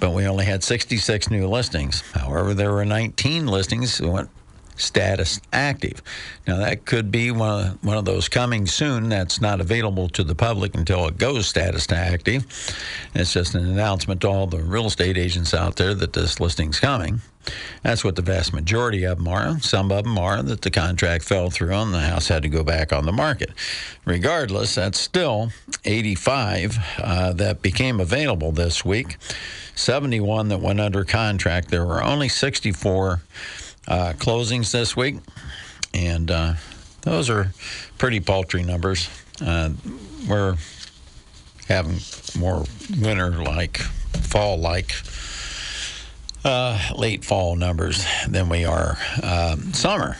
but 0.00 0.10
we 0.10 0.26
only 0.26 0.44
had 0.44 0.64
66 0.64 1.30
new 1.30 1.46
listings. 1.46 2.00
However, 2.12 2.54
there 2.54 2.72
were 2.72 2.84
19 2.84 3.46
listings 3.46 3.98
that 3.98 4.08
went 4.08 4.30
status 4.78 5.40
active. 5.52 6.02
Now, 6.46 6.58
that 6.58 6.84
could 6.84 7.10
be 7.10 7.30
one 7.30 7.66
of, 7.66 7.84
one 7.84 7.98
of 7.98 8.04
those 8.04 8.28
coming 8.28 8.66
soon 8.66 9.08
that's 9.08 9.40
not 9.40 9.60
available 9.60 10.08
to 10.10 10.24
the 10.24 10.34
public 10.34 10.74
until 10.74 11.06
it 11.06 11.18
goes 11.18 11.46
status 11.46 11.90
active. 11.90 12.46
It's 13.14 13.32
just 13.32 13.54
an 13.54 13.66
announcement 13.66 14.20
to 14.22 14.28
all 14.28 14.46
the 14.46 14.58
real 14.58 14.86
estate 14.86 15.18
agents 15.18 15.54
out 15.54 15.76
there 15.76 15.94
that 15.94 16.12
this 16.12 16.40
listing's 16.40 16.80
coming. 16.80 17.20
That's 17.82 18.04
what 18.04 18.16
the 18.16 18.22
vast 18.22 18.52
majority 18.52 19.04
of 19.04 19.18
them 19.18 19.28
are. 19.28 19.58
Some 19.60 19.90
of 19.90 20.04
them 20.04 20.18
are 20.18 20.42
that 20.42 20.62
the 20.62 20.70
contract 20.70 21.24
fell 21.24 21.50
through 21.50 21.72
and 21.72 21.94
the 21.94 22.00
house 22.00 22.28
had 22.28 22.42
to 22.42 22.48
go 22.48 22.62
back 22.62 22.92
on 22.92 23.06
the 23.06 23.12
market. 23.12 23.50
Regardless, 24.04 24.74
that's 24.74 25.00
still 25.00 25.50
85 25.84 26.78
uh, 26.98 27.32
that 27.34 27.62
became 27.62 28.00
available 28.00 28.52
this 28.52 28.84
week, 28.84 29.16
71 29.74 30.48
that 30.48 30.60
went 30.60 30.80
under 30.80 31.04
contract. 31.04 31.68
There 31.68 31.86
were 31.86 32.02
only 32.02 32.28
64 32.28 33.22
uh, 33.88 34.12
closings 34.18 34.70
this 34.70 34.96
week, 34.96 35.16
and 35.92 36.30
uh, 36.30 36.54
those 37.02 37.28
are 37.30 37.52
pretty 37.96 38.20
paltry 38.20 38.62
numbers. 38.62 39.08
Uh, 39.40 39.70
we're 40.28 40.56
having 41.68 41.98
more 42.38 42.64
winter-like, 43.00 43.78
fall-like, 43.78 44.92
uh, 46.44 46.78
late 46.96 47.24
fall 47.24 47.56
numbers 47.56 48.04
than 48.28 48.48
we 48.48 48.64
are 48.64 48.96
um, 49.22 49.72
summer. 49.72 50.16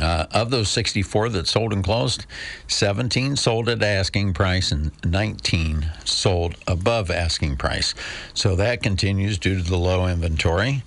Uh, 0.00 0.26
of 0.32 0.50
those 0.50 0.68
64 0.68 1.30
that 1.30 1.46
sold 1.46 1.72
and 1.72 1.82
closed, 1.82 2.26
17 2.68 3.36
sold 3.36 3.68
at 3.68 3.82
asking 3.82 4.34
price 4.34 4.70
and 4.70 4.90
19 5.04 5.90
sold 6.04 6.54
above 6.66 7.10
asking 7.10 7.56
price. 7.56 7.94
So 8.34 8.56
that 8.56 8.82
continues 8.82 9.38
due 9.38 9.56
to 9.56 9.62
the 9.62 9.78
low 9.78 10.06
inventory. 10.06 10.82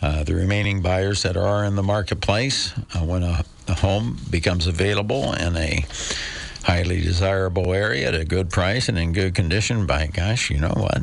Uh, 0.00 0.24
the 0.24 0.34
remaining 0.34 0.80
buyers 0.80 1.22
that 1.22 1.36
are 1.36 1.64
in 1.64 1.76
the 1.76 1.82
marketplace, 1.82 2.72
uh, 2.94 3.04
when 3.04 3.22
a, 3.22 3.44
a, 3.68 3.74
home 3.74 4.18
becomes 4.30 4.66
available 4.66 5.34
in 5.34 5.56
a 5.56 5.84
highly 6.64 7.00
desirable 7.00 7.72
area 7.74 8.08
at 8.08 8.14
a 8.14 8.24
good 8.24 8.50
price 8.50 8.88
and 8.88 8.98
in 8.98 9.12
good 9.12 9.34
condition, 9.34 9.86
by 9.86 10.06
gosh, 10.06 10.50
you 10.50 10.58
know 10.58 10.74
what? 10.76 11.02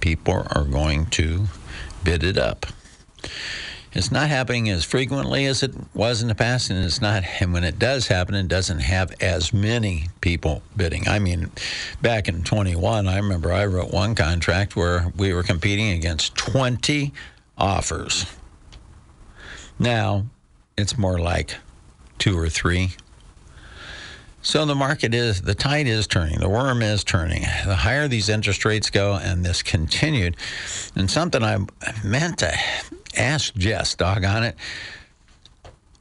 People 0.00 0.46
are 0.50 0.64
going 0.64 1.06
to 1.06 1.46
bid 2.04 2.22
it 2.22 2.38
up. 2.38 2.66
It's 3.96 4.12
not 4.12 4.28
happening 4.28 4.68
as 4.68 4.84
frequently 4.84 5.46
as 5.46 5.62
it 5.62 5.72
was 5.94 6.20
in 6.20 6.28
the 6.28 6.34
past, 6.34 6.68
and 6.68 6.84
it's 6.84 7.00
not. 7.00 7.24
And 7.40 7.54
when 7.54 7.64
it 7.64 7.78
does 7.78 8.08
happen, 8.08 8.34
it 8.34 8.46
doesn't 8.46 8.80
have 8.80 9.14
as 9.22 9.54
many 9.54 10.10
people 10.20 10.60
bidding. 10.76 11.08
I 11.08 11.18
mean, 11.18 11.50
back 12.02 12.28
in 12.28 12.44
21, 12.44 13.08
I 13.08 13.16
remember 13.16 13.50
I 13.50 13.64
wrote 13.64 13.94
one 13.94 14.14
contract 14.14 14.76
where 14.76 15.10
we 15.16 15.32
were 15.32 15.42
competing 15.42 15.92
against 15.92 16.36
20 16.36 17.10
offers. 17.56 18.26
Now, 19.78 20.26
it's 20.76 20.98
more 20.98 21.18
like 21.18 21.56
two 22.18 22.38
or 22.38 22.50
three. 22.50 22.90
So 24.42 24.66
the 24.66 24.74
market 24.74 25.14
is, 25.14 25.40
the 25.40 25.54
tide 25.54 25.86
is 25.86 26.06
turning, 26.06 26.38
the 26.38 26.50
worm 26.50 26.82
is 26.82 27.02
turning. 27.02 27.44
The 27.64 27.76
higher 27.76 28.08
these 28.08 28.28
interest 28.28 28.66
rates 28.66 28.90
go, 28.90 29.14
and 29.14 29.42
this 29.42 29.62
continued, 29.62 30.36
and 30.94 31.10
something 31.10 31.42
I 31.42 31.64
meant 32.04 32.40
to 32.40 32.54
ask 33.16 33.54
Jess, 33.54 33.94
doggone 33.94 34.44
it, 34.44 34.56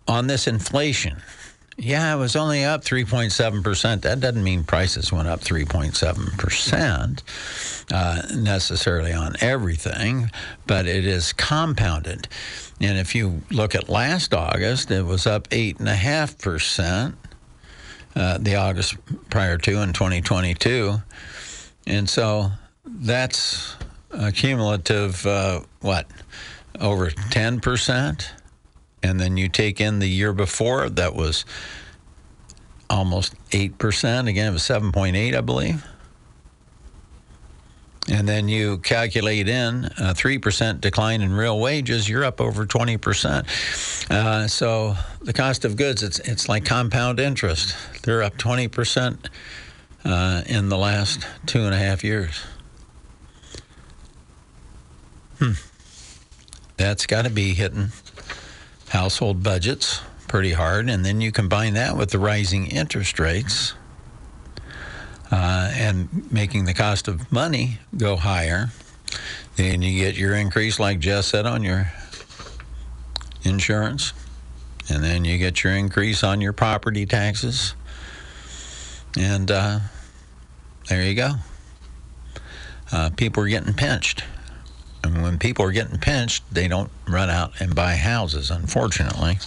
on 0.08 0.28
this 0.28 0.48
inflation. 0.48 1.22
Yeah, 1.78 2.16
it 2.16 2.18
was 2.18 2.38
only 2.38 2.64
up 2.64 2.86
3.7%. 2.86 4.02
That 4.02 4.22
doesn't 4.22 4.44
mean 4.44 4.64
prices 4.64 5.12
went 5.12 5.28
up 5.28 5.42
3.7% 5.42 7.24
uh, 7.92 8.22
necessarily 8.38 9.12
on 9.12 9.36
everything, 9.42 10.32
but 10.68 10.88
it 10.88 11.06
is 11.06 11.34
compounded. 11.34 12.30
And 12.80 12.98
if 12.98 13.14
you 13.14 13.42
look 13.52 13.76
at 13.76 13.90
last 13.90 14.34
August, 14.34 14.90
it 14.90 15.04
was 15.04 15.28
up 15.28 15.50
8.5%, 15.50 17.14
uh, 18.16 18.38
the 18.38 18.56
August 18.56 18.96
prior 19.30 19.58
to 19.58 19.82
in 19.82 19.92
2022. 19.92 20.96
And 21.88 22.10
so 22.10 22.52
that's 22.86 23.76
a 24.12 24.32
cumulative, 24.32 25.26
uh, 25.26 25.60
what, 25.82 26.08
over 26.80 27.10
10%? 27.10 28.28
And 29.04 29.20
then 29.20 29.38
you 29.38 29.50
take 29.50 29.80
in 29.80 30.00
the 30.00 30.10
year 30.10 30.34
before, 30.34 30.90
that 30.90 31.16
was 31.16 31.46
almost 32.90 33.36
8%. 33.52 34.28
Again, 34.28 34.48
it 34.48 34.52
was 34.52 34.64
7.8, 34.64 35.36
I 35.36 35.42
believe. 35.42 35.86
And 38.08 38.28
then 38.28 38.48
you 38.48 38.78
calculate 38.80 39.48
in 39.48 39.86
a 39.86 40.14
3% 40.14 40.80
decline 40.80 41.22
in 41.22 41.34
real 41.34 41.60
wages, 41.60 42.08
you're 42.08 42.24
up 42.24 42.40
over 42.40 42.66
20%. 42.66 44.12
Uh, 44.12 44.48
so 44.48 44.96
the 45.22 45.34
cost 45.34 45.66
of 45.66 45.76
goods, 45.76 46.04
it's, 46.04 46.20
it's 46.20 46.48
like 46.48 46.66
compound 46.66 47.20
interest. 47.20 47.76
They're 48.04 48.22
up 48.22 48.36
20% 48.38 49.28
uh, 50.04 50.44
in 50.46 50.70
the 50.70 50.78
last 50.78 51.26
two 51.48 51.62
and 51.62 51.74
a 51.74 51.78
half 51.78 52.04
years. 52.04 52.40
Hmm. 55.40 55.54
That's 56.78 57.06
got 57.06 57.24
to 57.24 57.30
be 57.32 57.54
hitting 57.54 57.90
household 58.90 59.44
budgets 59.44 60.02
pretty 60.28 60.52
hard. 60.54 60.90
And 60.90 61.06
then 61.06 61.22
you 61.22 61.32
combine 61.32 61.74
that 61.76 61.96
with 61.98 62.12
the 62.12 62.20
rising 62.20 62.68
interest 62.68 63.20
rates. 63.20 63.74
uh, 65.32 65.72
and 65.74 66.32
making 66.32 66.66
the 66.66 66.74
cost 66.74 67.08
of 67.08 67.32
money 67.32 67.80
go 67.98 68.16
higher, 68.16 68.70
then 69.56 69.82
you 69.82 69.98
get 70.04 70.18
your 70.18 70.36
increase, 70.36 70.80
like 70.80 71.00
Jess 71.00 71.28
said, 71.28 71.46
on 71.46 71.64
your 71.64 71.92
insurance, 73.44 74.14
and 74.90 75.04
then 75.04 75.26
you 75.26 75.38
get 75.38 75.64
your 75.64 75.74
increase 75.74 76.24
on 76.24 76.42
your 76.42 76.54
property 76.54 77.06
taxes, 77.06 77.76
and 79.18 79.50
uh, 79.52 79.80
there 80.90 81.04
you 81.04 81.16
go. 81.16 81.32
Uh, 82.92 83.10
people 83.16 83.44
are 83.44 83.48
getting 83.48 83.74
pinched. 83.74 84.24
And 85.06 85.22
when 85.22 85.38
people 85.38 85.66
are 85.66 85.72
getting 85.72 86.00
pinched, 86.00 86.44
they 86.52 86.68
don't 86.68 86.90
run 87.08 87.30
out 87.30 87.54
and 87.60 87.76
buy 87.76 87.96
houses, 87.96 88.50
unfortunately. 88.50 89.38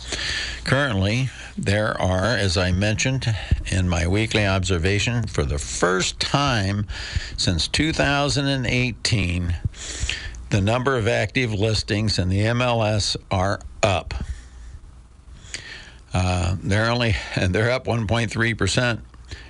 Currently, 0.65 1.31
there 1.57 2.01
are, 2.01 2.37
as 2.37 2.57
I 2.57 2.73
mentioned 2.73 3.27
in 3.67 3.89
my 3.89 4.07
weekly 4.07 4.47
observation, 4.47 5.27
for 5.27 5.45
the 5.45 5.59
first 5.59 6.21
time 6.21 6.87
since 7.37 7.67
2018, 7.69 9.57
the 10.51 10.61
number 10.61 10.97
of 10.97 11.09
active 11.09 11.53
listings 11.53 12.19
in 12.19 12.29
the 12.29 12.41
MLS 12.41 13.17
are 13.31 13.61
up. 13.83 14.15
Uh, 16.15 16.57
they're 16.63 16.91
only 16.91 17.17
and 17.35 17.55
they're 17.55 17.71
up 17.71 17.85
1.3 17.85 18.57
percent 18.57 19.01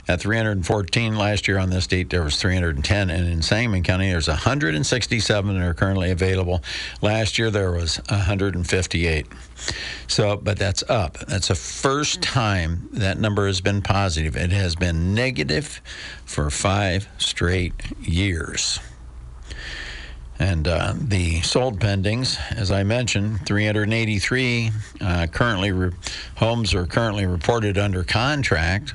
at 0.09 0.21
314 0.21 1.17
last 1.17 1.47
year 1.47 1.59
on 1.59 1.71
this 1.71 1.87
date 1.87 2.11
there 2.11 2.23
was 2.23 2.41
310 2.41 3.11
and 3.11 3.29
in 3.29 3.43
sangamon 3.43 3.83
county 3.83 4.11
there's 4.11 4.29
167 4.29 5.59
that 5.59 5.67
are 5.67 5.75
currently 5.75 6.11
available. 6.11 6.63
Last 7.03 7.39
year 7.39 7.51
there 7.51 7.73
was 7.73 8.01
158 8.09 9.27
so 10.07 10.37
but 10.37 10.59
that's 10.59 10.83
up. 10.89 11.19
That's 11.19 11.49
the 11.49 11.55
first 11.55 12.23
time 12.23 12.89
that 12.93 13.19
number 13.19 13.47
has 13.47 13.61
been 13.61 13.83
positive. 13.83 14.37
It 14.37 14.51
has 14.51 14.75
been 14.75 15.15
negative 15.15 15.81
for 16.25 16.51
five 16.51 17.09
straight 17.19 17.75
years. 18.01 18.81
And 20.41 20.69
uh, 20.69 20.95
the 20.97 21.41
sold 21.41 21.81
pendings, 21.81 22.39
as 22.53 22.71
I 22.71 22.85
mentioned, 22.85 23.45
383 23.45 24.71
uh, 25.01 25.27
currently 25.27 25.73
re- 25.73 25.91
homes 26.37 26.75
are 26.75 26.87
currently 26.87 27.27
reported 27.27 27.77
under 27.77 28.05
contract 28.05 28.95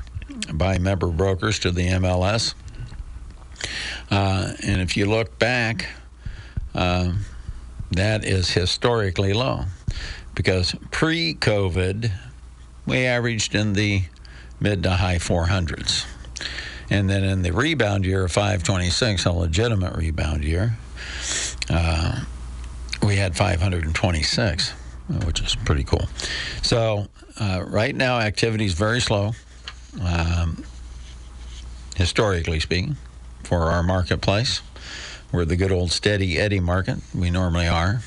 by 0.52 0.78
member 0.78 1.08
brokers 1.08 1.58
to 1.60 1.70
the 1.70 1.88
MLS. 1.88 2.54
Uh, 4.10 4.52
and 4.62 4.80
if 4.80 4.96
you 4.96 5.06
look 5.06 5.38
back, 5.38 5.86
uh, 6.74 7.12
that 7.92 8.24
is 8.24 8.50
historically 8.50 9.32
low 9.32 9.64
because 10.34 10.74
pre 10.90 11.34
COVID, 11.34 12.10
we 12.86 13.06
averaged 13.06 13.54
in 13.54 13.72
the 13.72 14.02
mid 14.60 14.82
to 14.82 14.90
high 14.90 15.16
400s. 15.16 16.06
And 16.90 17.08
then 17.08 17.24
in 17.24 17.42
the 17.42 17.52
rebound 17.52 18.04
year 18.04 18.24
of 18.24 18.32
526, 18.32 19.24
a 19.24 19.32
legitimate 19.32 19.96
rebound 19.96 20.44
year, 20.44 20.76
uh, 21.70 22.24
we 23.02 23.16
had 23.16 23.36
526, 23.36 24.70
which 25.24 25.40
is 25.40 25.56
pretty 25.56 25.84
cool. 25.84 26.06
So 26.62 27.06
uh, 27.40 27.64
right 27.66 27.94
now, 27.94 28.20
activity 28.20 28.66
is 28.66 28.74
very 28.74 29.00
slow 29.00 29.32
um, 30.02 30.64
historically 31.96 32.60
speaking, 32.60 32.96
for 33.44 33.70
our 33.70 33.82
marketplace. 33.82 34.62
We're 35.32 35.44
the 35.44 35.56
good 35.56 35.72
old 35.72 35.92
steady 35.92 36.38
Eddie 36.38 36.60
market. 36.60 36.98
We 37.14 37.30
normally 37.30 37.68
are. 37.68 38.00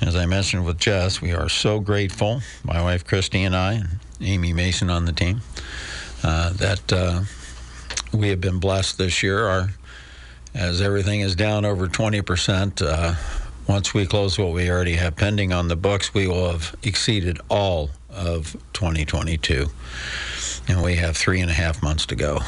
As 0.00 0.14
I 0.14 0.26
mentioned 0.26 0.64
with 0.64 0.78
Jess, 0.78 1.20
we 1.20 1.32
are 1.32 1.48
so 1.48 1.80
grateful, 1.80 2.42
my 2.62 2.80
wife 2.80 3.04
Christy 3.04 3.42
and 3.42 3.56
I, 3.56 3.74
and 3.74 3.88
Amy 4.20 4.52
Mason 4.52 4.90
on 4.90 5.06
the 5.06 5.12
team, 5.12 5.40
uh, 6.22 6.52
that 6.52 6.92
uh, 6.92 7.22
we 8.12 8.28
have 8.28 8.40
been 8.40 8.60
blessed 8.60 8.98
this 8.98 9.22
year. 9.22 9.46
Our, 9.46 9.70
as 10.54 10.80
everything 10.80 11.20
is 11.20 11.34
down 11.34 11.64
over 11.64 11.88
20%, 11.88 12.82
uh, 12.82 13.14
once 13.66 13.92
we 13.92 14.06
close 14.06 14.38
what 14.38 14.52
we 14.52 14.70
already 14.70 14.94
have 14.94 15.16
pending 15.16 15.52
on 15.52 15.68
the 15.68 15.76
books, 15.76 16.14
we 16.14 16.26
will 16.26 16.50
have 16.50 16.76
exceeded 16.82 17.40
all 17.50 17.90
of 18.08 18.52
2022 18.72 19.66
and 20.68 20.82
we 20.82 20.96
have 20.96 21.16
three 21.16 21.40
and 21.40 21.50
a 21.50 21.54
half 21.54 21.82
months 21.82 22.06
to 22.06 22.14
go. 22.14 22.40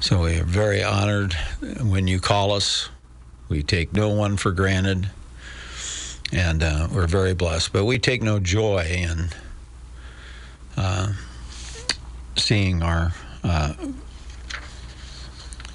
So 0.00 0.22
we 0.22 0.40
are 0.40 0.44
very 0.44 0.82
honored 0.82 1.34
when 1.82 2.06
you 2.06 2.20
call 2.20 2.52
us. 2.52 2.88
We 3.50 3.62
take 3.62 3.92
no 3.92 4.08
one 4.08 4.38
for 4.38 4.50
granted, 4.50 5.10
and 6.32 6.62
uh, 6.62 6.88
we're 6.90 7.06
very 7.06 7.34
blessed. 7.34 7.72
But 7.72 7.84
we 7.84 7.98
take 7.98 8.22
no 8.22 8.40
joy 8.40 8.86
in 8.86 9.28
uh, 10.76 11.12
seeing 12.36 12.82
our 12.82 13.12
uh, 13.44 13.74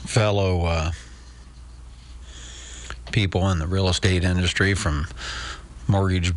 fellow 0.06 0.66
uh, 0.66 0.92
people 3.12 3.50
in 3.52 3.60
the 3.60 3.68
real 3.68 3.90
estate 3.90 4.24
industry, 4.24 4.74
from 4.74 5.06
mortgage 5.88 6.34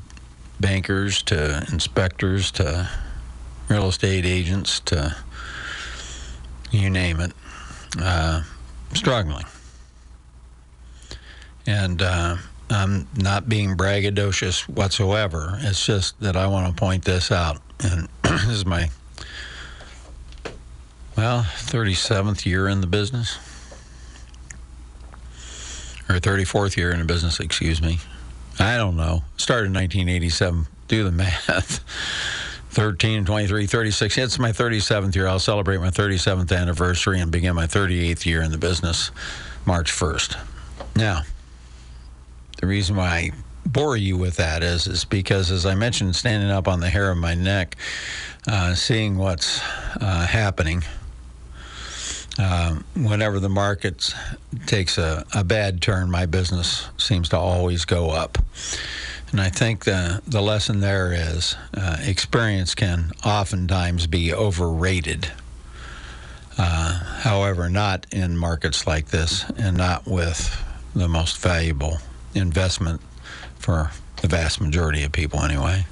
bankers 0.61 1.22
to 1.22 1.64
inspectors 1.72 2.50
to 2.50 2.90
real 3.68 3.88
estate 3.88 4.24
agents 4.24 4.81
to 4.81 5.16
you 6.70 6.90
name 6.90 7.20
it, 7.20 7.33
uh, 8.00 8.42
struggling. 8.94 9.44
And 11.66 12.00
uh, 12.00 12.37
I'm 12.70 13.09
not 13.16 13.48
being 13.48 13.76
braggadocious 13.76 14.68
whatsoever. 14.68 15.59
It's 15.61 15.85
just 15.85 16.18
that 16.20 16.37
I 16.37 16.46
want 16.46 16.74
to 16.74 16.78
point 16.78 17.04
this 17.04 17.31
out. 17.31 17.61
And 17.81 18.09
this 18.22 18.44
is 18.44 18.66
my, 18.66 18.90
well, 21.16 21.42
37th 21.42 22.46
year 22.46 22.68
in 22.68 22.81
the 22.81 22.87
business. 22.87 23.38
Or 26.09 26.16
34th 26.16 26.76
year 26.76 26.90
in 26.90 27.00
the 27.00 27.04
business, 27.04 27.38
excuse 27.38 27.83
me. 27.83 27.98
I 28.59 28.78
don't 28.78 28.96
know. 28.96 29.24
Started 29.37 29.66
in 29.66 29.74
1987. 29.74 30.66
Do 30.88 31.04
the 31.04 31.12
math. 31.12 31.85
13, 32.78 33.24
23, 33.24 33.66
36. 33.66 34.18
It's 34.18 34.38
my 34.38 34.52
37th 34.52 35.12
year. 35.16 35.26
I'll 35.26 35.40
celebrate 35.40 35.78
my 35.78 35.90
37th 35.90 36.56
anniversary 36.56 37.18
and 37.18 37.28
begin 37.28 37.56
my 37.56 37.66
38th 37.66 38.24
year 38.24 38.40
in 38.40 38.52
the 38.52 38.56
business 38.56 39.10
March 39.66 39.90
1st. 39.90 40.38
Now, 40.94 41.22
the 42.60 42.68
reason 42.68 42.94
why 42.94 43.08
I 43.08 43.30
bore 43.66 43.96
you 43.96 44.16
with 44.16 44.36
that 44.36 44.62
is 44.62 44.86
is 44.86 45.04
because, 45.04 45.50
as 45.50 45.66
I 45.66 45.74
mentioned, 45.74 46.14
standing 46.14 46.50
up 46.50 46.68
on 46.68 46.78
the 46.78 46.88
hair 46.88 47.10
of 47.10 47.18
my 47.18 47.34
neck, 47.34 47.74
uh, 48.46 48.76
seeing 48.76 49.18
what's 49.18 49.60
uh, 50.00 50.24
happening. 50.28 50.84
Uh, 52.38 52.76
whenever 52.94 53.40
the 53.40 53.48
market 53.48 54.14
takes 54.66 54.98
a, 54.98 55.24
a 55.34 55.42
bad 55.42 55.82
turn, 55.82 56.12
my 56.12 56.26
business 56.26 56.86
seems 56.96 57.28
to 57.30 57.36
always 57.36 57.84
go 57.84 58.10
up. 58.10 58.38
And 59.30 59.40
I 59.40 59.50
think 59.50 59.84
the, 59.84 60.22
the 60.26 60.40
lesson 60.40 60.80
there 60.80 61.12
is 61.12 61.54
uh, 61.74 61.98
experience 62.00 62.74
can 62.74 63.12
oftentimes 63.24 64.06
be 64.06 64.32
overrated. 64.32 65.30
Uh, 66.56 66.98
however, 67.20 67.68
not 67.68 68.06
in 68.10 68.36
markets 68.36 68.86
like 68.86 69.08
this 69.08 69.44
and 69.56 69.76
not 69.76 70.06
with 70.06 70.64
the 70.94 71.08
most 71.08 71.38
valuable 71.38 71.98
investment 72.34 73.00
for 73.58 73.90
the 74.22 74.28
vast 74.28 74.60
majority 74.60 75.04
of 75.04 75.12
people, 75.12 75.40
anyway, 75.40 75.84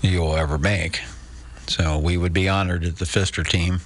you'll 0.00 0.34
ever 0.34 0.58
make. 0.58 1.00
So 1.66 1.98
we 1.98 2.16
would 2.16 2.32
be 2.32 2.48
honored 2.48 2.82
at 2.82 2.96
the 2.96 3.04
Pfister 3.04 3.44
team 3.44 3.80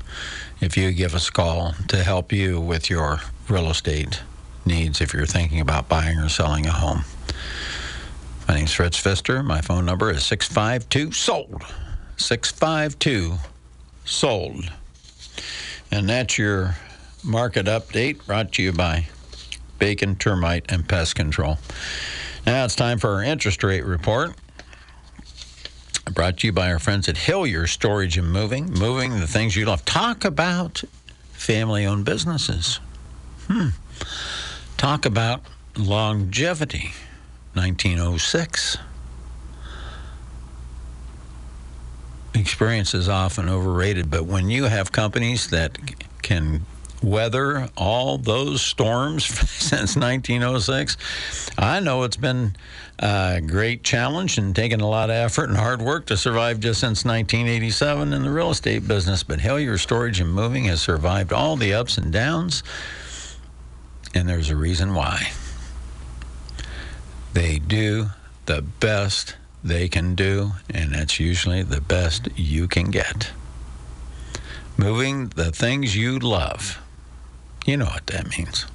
if 0.61 0.77
you 0.77 0.93
give 0.93 1.17
us 1.17 1.29
a 1.29 1.33
call 1.33 1.75
to 1.89 2.05
help 2.05 2.33
you 2.33 2.61
with 2.61 2.89
your 2.89 3.21
real 3.49 3.69
estate 3.69 4.23
needs 4.65 5.01
if 5.01 5.13
you're 5.13 5.27
thinking 5.27 5.61
about 5.61 5.89
buying 5.89 6.19
or 6.19 6.29
selling 6.29 6.67
a 6.67 6.73
home. 6.73 7.05
My 8.49 8.55
name's 8.55 8.73
Fritz 8.73 8.99
Pfister. 8.99 9.43
My 9.43 9.61
phone 9.61 9.85
number 9.87 10.11
is 10.11 10.25
652 10.25 11.13
SOLD. 11.13 11.63
652 12.17 13.37
SOLD. 14.05 14.71
And 15.91 16.09
that's 16.09 16.39
your 16.39 16.77
market 17.25 17.67
update 17.67 18.27
brought 18.27 18.53
to 18.53 18.63
you 18.63 18.73
by 18.73 19.07
Bacon, 19.79 20.17
Termite, 20.17 20.67
and 20.71 20.89
Pest 20.89 21.15
Control. 21.15 21.59
Now 22.47 22.65
it's 22.65 22.75
time 22.75 22.99
for 22.99 23.11
our 23.11 23.23
interest 23.23 23.63
rate 23.63 23.85
report. 23.85 24.35
Brought 26.13 26.39
to 26.39 26.49
you 26.49 26.53
by 26.53 26.73
our 26.73 26.79
friends 26.79 27.09
at 27.09 27.17
Hillier 27.17 27.67
Storage 27.67 28.19
and 28.19 28.31
Moving. 28.31 28.73
Moving 28.73 29.21
the 29.21 29.27
things 29.27 29.55
you 29.55 29.65
love. 29.67 29.85
Talk 29.85 30.25
about 30.25 30.83
family 31.33 31.87
owned 31.87 32.05
businesses. 32.05 32.81
Hmm. 33.47 33.69
Talk 34.77 35.07
about 35.07 35.43
longevity. 35.77 36.93
1906. 37.55 38.79
Experience 42.35 42.95
is 42.95 43.09
often 43.09 43.49
overrated, 43.49 44.11
but 44.11 44.25
when 44.25 44.49
you 44.49 44.65
have 44.65 44.91
companies 44.91 45.49
that 45.51 45.77
can 46.23 46.65
weather 47.03 47.69
all 47.77 48.19
those 48.19 48.63
storms 48.63 49.25
since 49.51 49.97
1906. 49.97 50.97
I 51.59 51.81
know 51.81 52.05
it's 52.05 52.17
been 52.17 52.57
a 52.99 53.41
great 53.45 53.83
challenge 53.83 54.39
and 54.39 54.55
taken 54.55 54.81
a 54.81 54.89
lot 54.89 55.11
of 55.11 55.17
effort 55.17 55.49
and 55.49 55.59
hard 55.59 55.83
work 55.83 56.07
to 56.07 56.17
survive 56.17 56.61
just 56.61 56.81
since 56.81 57.05
1987 57.05 58.13
in 58.13 58.23
the 58.23 58.31
real 58.31 58.51
estate 58.51 58.87
business, 58.87 59.23
but 59.23 59.41
Hillier 59.41 59.79
Storage 59.79 60.21
and 60.21 60.33
Moving 60.33 60.65
has 60.65 60.81
survived 60.81 61.33
all 61.33 61.57
the 61.57 61.75
ups 61.75 61.99
and 61.99 62.13
downs, 62.13 62.63
and 64.15 64.29
there's 64.29 64.51
a 64.51 64.57
reason 64.57 64.95
why. 64.95 65.33
They 67.33 67.59
do 67.59 68.11
the 68.47 68.63
best 68.63 69.37
they 69.65 69.89
can 69.89 70.15
do, 70.15 70.53
and 70.69 70.95
that's 70.95 71.21
usually 71.21 71.63
the 71.63 71.81
best 71.81 72.29
you 72.37 72.69
can 72.69 72.91
get. 72.91 73.31
Moving 74.77 75.29
the 75.29 75.53
things 75.53 75.97
you 75.97 76.19
love. 76.19 76.81
You 77.65 77.77
know 77.77 77.87
what 77.87 78.07
that 78.09 78.37
means. 78.37 78.67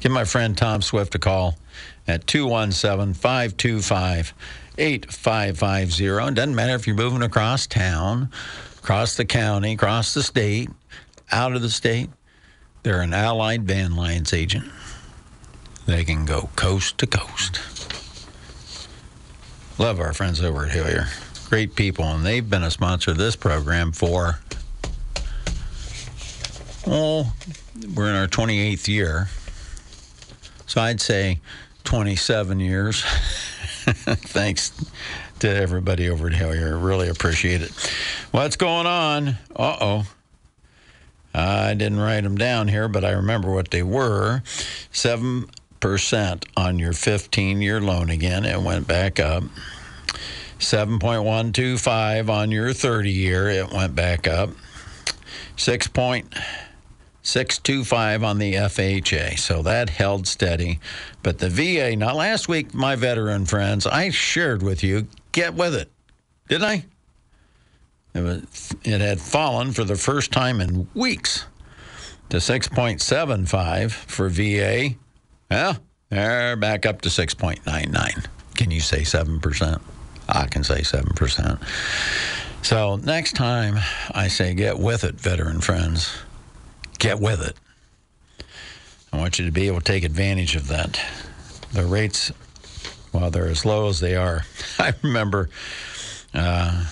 Give 0.00 0.12
my 0.12 0.24
friend 0.24 0.56
Tom 0.56 0.82
Swift 0.82 1.14
a 1.14 1.18
call 1.18 1.56
at 2.06 2.26
217 2.26 3.14
525 3.14 4.34
8550. 4.78 6.06
It 6.06 6.34
doesn't 6.34 6.54
matter 6.54 6.74
if 6.74 6.86
you're 6.86 6.94
moving 6.94 7.22
across 7.22 7.66
town, 7.66 8.30
across 8.78 9.16
the 9.16 9.24
county, 9.24 9.72
across 9.72 10.14
the 10.14 10.22
state, 10.22 10.68
out 11.32 11.54
of 11.54 11.62
the 11.62 11.70
state. 11.70 12.10
They're 12.82 13.00
an 13.00 13.14
Allied 13.14 13.64
Van 13.64 13.96
Lines 13.96 14.32
agent. 14.32 14.70
They 15.86 16.04
can 16.04 16.24
go 16.24 16.50
coast 16.56 16.98
to 16.98 17.06
coast. 17.06 17.60
Love 19.78 20.00
our 20.00 20.14
friends 20.14 20.40
over 20.40 20.64
at 20.64 20.72
Hillier. 20.72 21.06
Great 21.50 21.74
people, 21.74 22.04
and 22.04 22.24
they've 22.24 22.48
been 22.48 22.62
a 22.62 22.70
sponsor 22.70 23.10
of 23.10 23.18
this 23.18 23.36
program 23.36 23.92
for, 23.92 24.38
oh, 26.86 27.30
we're 27.94 28.08
in 28.08 28.16
our 28.16 28.26
28th 28.26 28.88
year. 28.88 29.28
So 30.66 30.80
I'd 30.80 31.00
say 31.00 31.40
27 31.84 32.58
years. 32.58 33.02
Thanks 33.86 34.72
to 35.40 35.48
everybody 35.54 36.08
over 36.08 36.28
at 36.28 36.32
Hillier. 36.32 36.78
Really 36.78 37.08
appreciate 37.08 37.60
it. 37.60 37.70
What's 38.30 38.56
going 38.56 38.86
on? 38.86 39.28
Uh 39.54 39.76
oh. 39.80 40.06
I 41.34 41.74
didn't 41.74 42.00
write 42.00 42.22
them 42.22 42.38
down 42.38 42.68
here, 42.68 42.88
but 42.88 43.04
I 43.04 43.10
remember 43.10 43.52
what 43.52 43.70
they 43.70 43.82
were. 43.82 44.42
7% 45.86 46.44
on 46.56 46.78
your 46.78 46.92
15 46.92 47.62
year 47.62 47.80
loan 47.80 48.10
again. 48.10 48.44
It 48.44 48.60
went 48.60 48.88
back 48.88 49.18
up. 49.20 49.44
7.125 50.58 52.28
on 52.28 52.50
your 52.50 52.72
30 52.72 53.10
year. 53.10 53.48
It 53.48 53.72
went 53.72 53.94
back 53.94 54.26
up. 54.26 54.50
6.625 55.56 58.24
on 58.24 58.38
the 58.38 58.54
FHA. 58.54 59.38
So 59.38 59.62
that 59.62 59.90
held 59.90 60.26
steady. 60.26 60.80
But 61.22 61.38
the 61.38 61.50
VA, 61.50 61.94
now 61.96 62.14
last 62.14 62.48
week, 62.48 62.74
my 62.74 62.96
veteran 62.96 63.46
friends, 63.46 63.86
I 63.86 64.10
shared 64.10 64.62
with 64.62 64.82
you, 64.82 65.06
get 65.32 65.54
with 65.54 65.74
it. 65.74 65.90
Didn't 66.48 66.64
I? 66.64 66.84
It, 68.14 68.22
was, 68.22 68.74
it 68.82 69.02
had 69.02 69.20
fallen 69.20 69.72
for 69.72 69.84
the 69.84 69.96
first 69.96 70.32
time 70.32 70.60
in 70.60 70.88
weeks 70.94 71.44
to 72.30 72.38
6.75 72.38 73.92
for 73.92 74.28
VA. 74.28 74.96
Well, 75.50 75.76
they're 76.08 76.56
back 76.56 76.86
up 76.86 77.02
to 77.02 77.08
6.99. 77.08 78.26
Can 78.54 78.70
you 78.70 78.80
say 78.80 79.00
7%? 79.00 79.80
I 80.28 80.46
can 80.46 80.64
say 80.64 80.80
7%. 80.80 81.62
So 82.62 82.96
next 82.96 83.34
time 83.34 83.76
I 84.10 84.28
say 84.28 84.54
get 84.54 84.78
with 84.78 85.04
it, 85.04 85.14
veteran 85.14 85.60
friends, 85.60 86.16
get 86.98 87.20
with 87.20 87.46
it. 87.46 87.56
I 89.12 89.18
want 89.18 89.38
you 89.38 89.46
to 89.46 89.52
be 89.52 89.68
able 89.68 89.78
to 89.78 89.84
take 89.84 90.04
advantage 90.04 90.56
of 90.56 90.68
that. 90.68 91.00
The 91.72 91.84
rates, 91.84 92.32
while 93.12 93.30
they're 93.30 93.48
as 93.48 93.64
low 93.64 93.88
as 93.88 94.00
they 94.00 94.16
are, 94.16 94.44
I 94.78 94.94
remember 95.02 95.48
uh, 96.34 96.84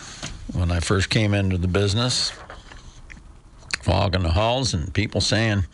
when 0.53 0.71
I 0.71 0.81
first 0.81 1.11
came 1.11 1.35
into 1.35 1.59
the 1.59 1.69
business, 1.69 2.33
walking 3.87 4.23
the 4.23 4.31
halls 4.31 4.75
and 4.75 4.93
people 4.93 5.21
saying, 5.21 5.65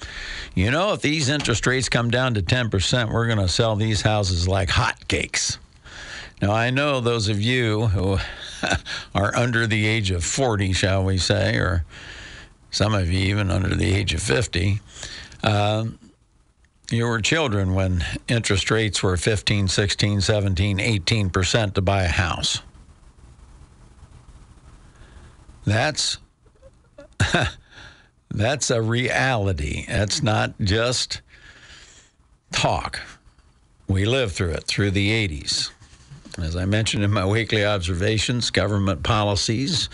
you 0.54 0.70
know, 0.70 0.92
if 0.92 1.02
these 1.02 1.28
interest 1.28 1.66
rates 1.66 1.88
come 1.88 2.11
down 2.11 2.34
to 2.34 2.42
10%, 2.42 3.12
we're 3.12 3.26
going 3.26 3.38
to 3.38 3.48
sell 3.48 3.76
these 3.76 4.02
houses 4.02 4.48
like 4.48 4.68
hotcakes. 4.68 5.58
Now, 6.42 6.52
I 6.52 6.70
know 6.70 7.00
those 7.00 7.28
of 7.28 7.40
you 7.40 7.86
who 7.86 8.18
are 9.14 9.36
under 9.36 9.66
the 9.66 9.86
age 9.86 10.11
of 10.11 10.24
40, 10.24 10.72
shall 10.72 11.04
we 11.04 11.18
say, 11.18 11.56
or 11.56 11.84
some 12.70 12.94
of 12.94 13.11
you 13.11 13.18
even 13.18 13.50
under 13.50 13.74
the 13.74 13.92
age 13.92 14.14
of 14.14 14.22
50. 14.22 14.80
Uh, 15.42 15.86
you 16.90 17.06
were 17.06 17.20
children 17.20 17.74
when 17.74 18.04
interest 18.26 18.70
rates 18.70 19.02
were 19.02 19.16
15, 19.16 19.68
16, 19.68 20.20
17, 20.20 20.78
18% 20.78 21.74
to 21.74 21.82
buy 21.82 22.02
a 22.02 22.08
house. 22.08 22.62
That's 25.64 26.18
that's 28.30 28.70
a 28.70 28.80
reality. 28.80 29.84
That's 29.88 30.22
not 30.22 30.54
just 30.60 31.20
talk. 32.52 33.00
We 33.88 34.04
lived 34.04 34.34
through 34.34 34.52
it 34.52 34.64
through 34.64 34.92
the 34.92 35.28
80s. 35.28 35.70
As 36.38 36.54
I 36.54 36.64
mentioned 36.64 37.02
in 37.02 37.10
my 37.10 37.26
weekly 37.26 37.64
observations, 37.64 38.50
government 38.50 39.02
policies 39.02 39.88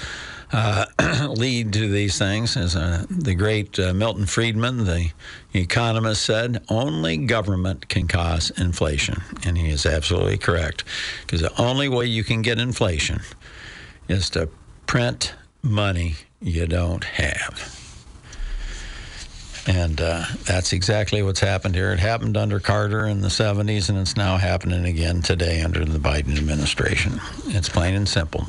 uh, 0.53 0.85
lead 1.31 1.73
to 1.73 1.89
these 1.89 2.19
things. 2.19 2.57
As 2.57 2.77
uh, 2.77 3.07
the 3.09 3.35
great 3.35 3.79
uh, 3.79 3.95
Milton 3.95 4.27
Friedman, 4.27 4.85
the 4.85 5.11
economist, 5.55 6.23
said, 6.23 6.63
only 6.69 7.17
government 7.17 7.89
can 7.89 8.07
cause 8.07 8.51
inflation. 8.51 9.23
And 9.45 9.57
he 9.57 9.71
is 9.71 9.87
absolutely 9.87 10.39
correct. 10.39 10.85
Because 11.23 11.41
the 11.41 11.61
only 11.61 11.89
way 11.89 12.07
you 12.07 12.23
can 12.23 12.43
get 12.43 12.59
inflation 12.59 13.21
is 14.09 14.31
to 14.31 14.49
print 14.87 15.35
money 15.63 16.15
you 16.41 16.67
don't 16.67 17.05
have. 17.05 17.76
And 19.67 20.01
uh, 20.01 20.25
that's 20.45 20.73
exactly 20.73 21.23
what's 21.23 21.41
happened 21.41 21.75
here. 21.75 21.93
It 21.93 21.99
happened 21.99 22.37
under 22.37 22.61
Carter 22.61 23.07
in 23.07 23.21
the 23.21 23.29
70s, 23.29 23.89
and 23.89 23.99
it's 23.99 24.17
now 24.17 24.37
happening 24.37 24.85
again 24.85 25.23
today 25.23 25.63
under 25.63 25.85
the 25.85 25.99
Biden 25.99 26.39
administration. 26.39 27.21
It's 27.47 27.69
plain 27.69 27.95
and 27.95 28.09
simple. 28.09 28.47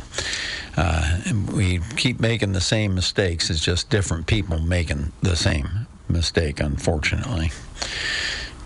Uh, 0.76 1.22
and 1.26 1.52
we 1.52 1.80
keep 1.96 2.20
making 2.20 2.52
the 2.54 2.62
same 2.62 2.94
mistakes. 2.94 3.50
It's 3.50 3.62
just 3.64 3.90
different 3.90 4.28
people 4.28 4.60
making 4.60 5.12
the 5.24 5.36
same 5.36 5.88
mistake, 6.08 6.60
unfortunately. 6.60 7.52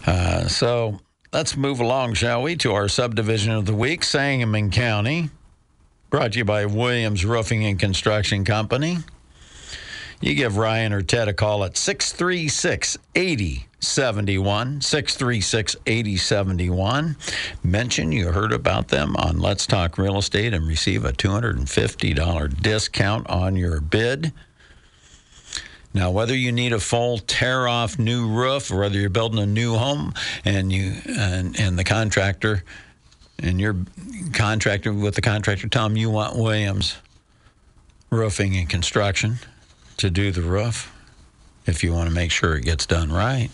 Uh, 0.06 0.48
so 0.48 1.00
let's 1.32 1.56
move 1.56 1.80
along, 1.80 2.16
shall 2.16 2.42
we, 2.42 2.58
to 2.58 2.74
our 2.74 2.90
subdivision 2.90 3.54
of 3.54 3.66
the 3.66 3.76
week, 3.76 4.04
Sangamon 4.04 4.72
County, 4.72 5.30
brought 6.10 6.34
to 6.34 6.40
you 6.40 6.46
by 6.46 6.66
Williams 6.66 7.24
Roofing 7.24 7.66
and 7.66 7.80
Construction 7.80 8.44
Company. 8.44 8.98
You 10.22 10.36
give 10.36 10.58
Ryan 10.58 10.94
or 10.94 11.02
Ted 11.02 11.28
a 11.28 11.34
call 11.34 11.64
at 11.64 11.76
636 11.76 12.96
8071. 13.16 14.82
636 14.82 15.76
8071. 15.88 17.18
Mention 17.64 18.12
you 18.12 18.28
heard 18.28 18.54
about 18.54 18.90
them 18.90 19.16
on 19.16 19.40
Let's 19.40 19.66
Talk 19.66 19.98
Real 19.98 20.20
Estate 20.20 20.54
and 20.54 20.68
receive 20.68 21.06
a 21.06 21.12
$250 21.12 22.62
discount 22.62 23.28
on 23.32 23.56
your 23.56 23.82
bid. 23.82 24.32
Now, 25.92 26.12
whether 26.12 26.36
you 26.36 26.52
need 26.52 26.72
a 26.72 26.80
full 26.80 27.18
tear 27.18 27.68
off 27.68 27.98
new 27.98 28.30
roof 28.30 28.70
or 28.72 28.78
whether 28.78 29.00
you're 29.00 29.10
building 29.10 29.40
a 29.40 29.48
new 29.48 29.76
home 29.76 30.14
and 30.46 30.72
you 30.72 30.94
and, 31.18 31.60
and 31.60 31.80
the 31.80 31.84
contractor 31.84 32.64
and 33.40 33.60
you're 33.60 33.76
contractor 34.34 34.94
with 34.94 35.16
the 35.16 35.22
contractor 35.22 35.68
Tom, 35.68 35.98
you 35.98 36.12
want 36.12 36.38
Williams 36.38 36.98
roofing 38.12 38.56
and 38.56 38.70
construction 38.70 39.40
to 40.02 40.10
do 40.10 40.32
the 40.32 40.42
roof 40.42 40.94
if 41.66 41.84
you 41.84 41.94
want 41.94 42.10
to 42.10 42.14
make 42.14 42.32
sure 42.32 42.56
it 42.56 42.66
gets 42.66 42.86
done 42.86 43.12
right. 43.12 43.50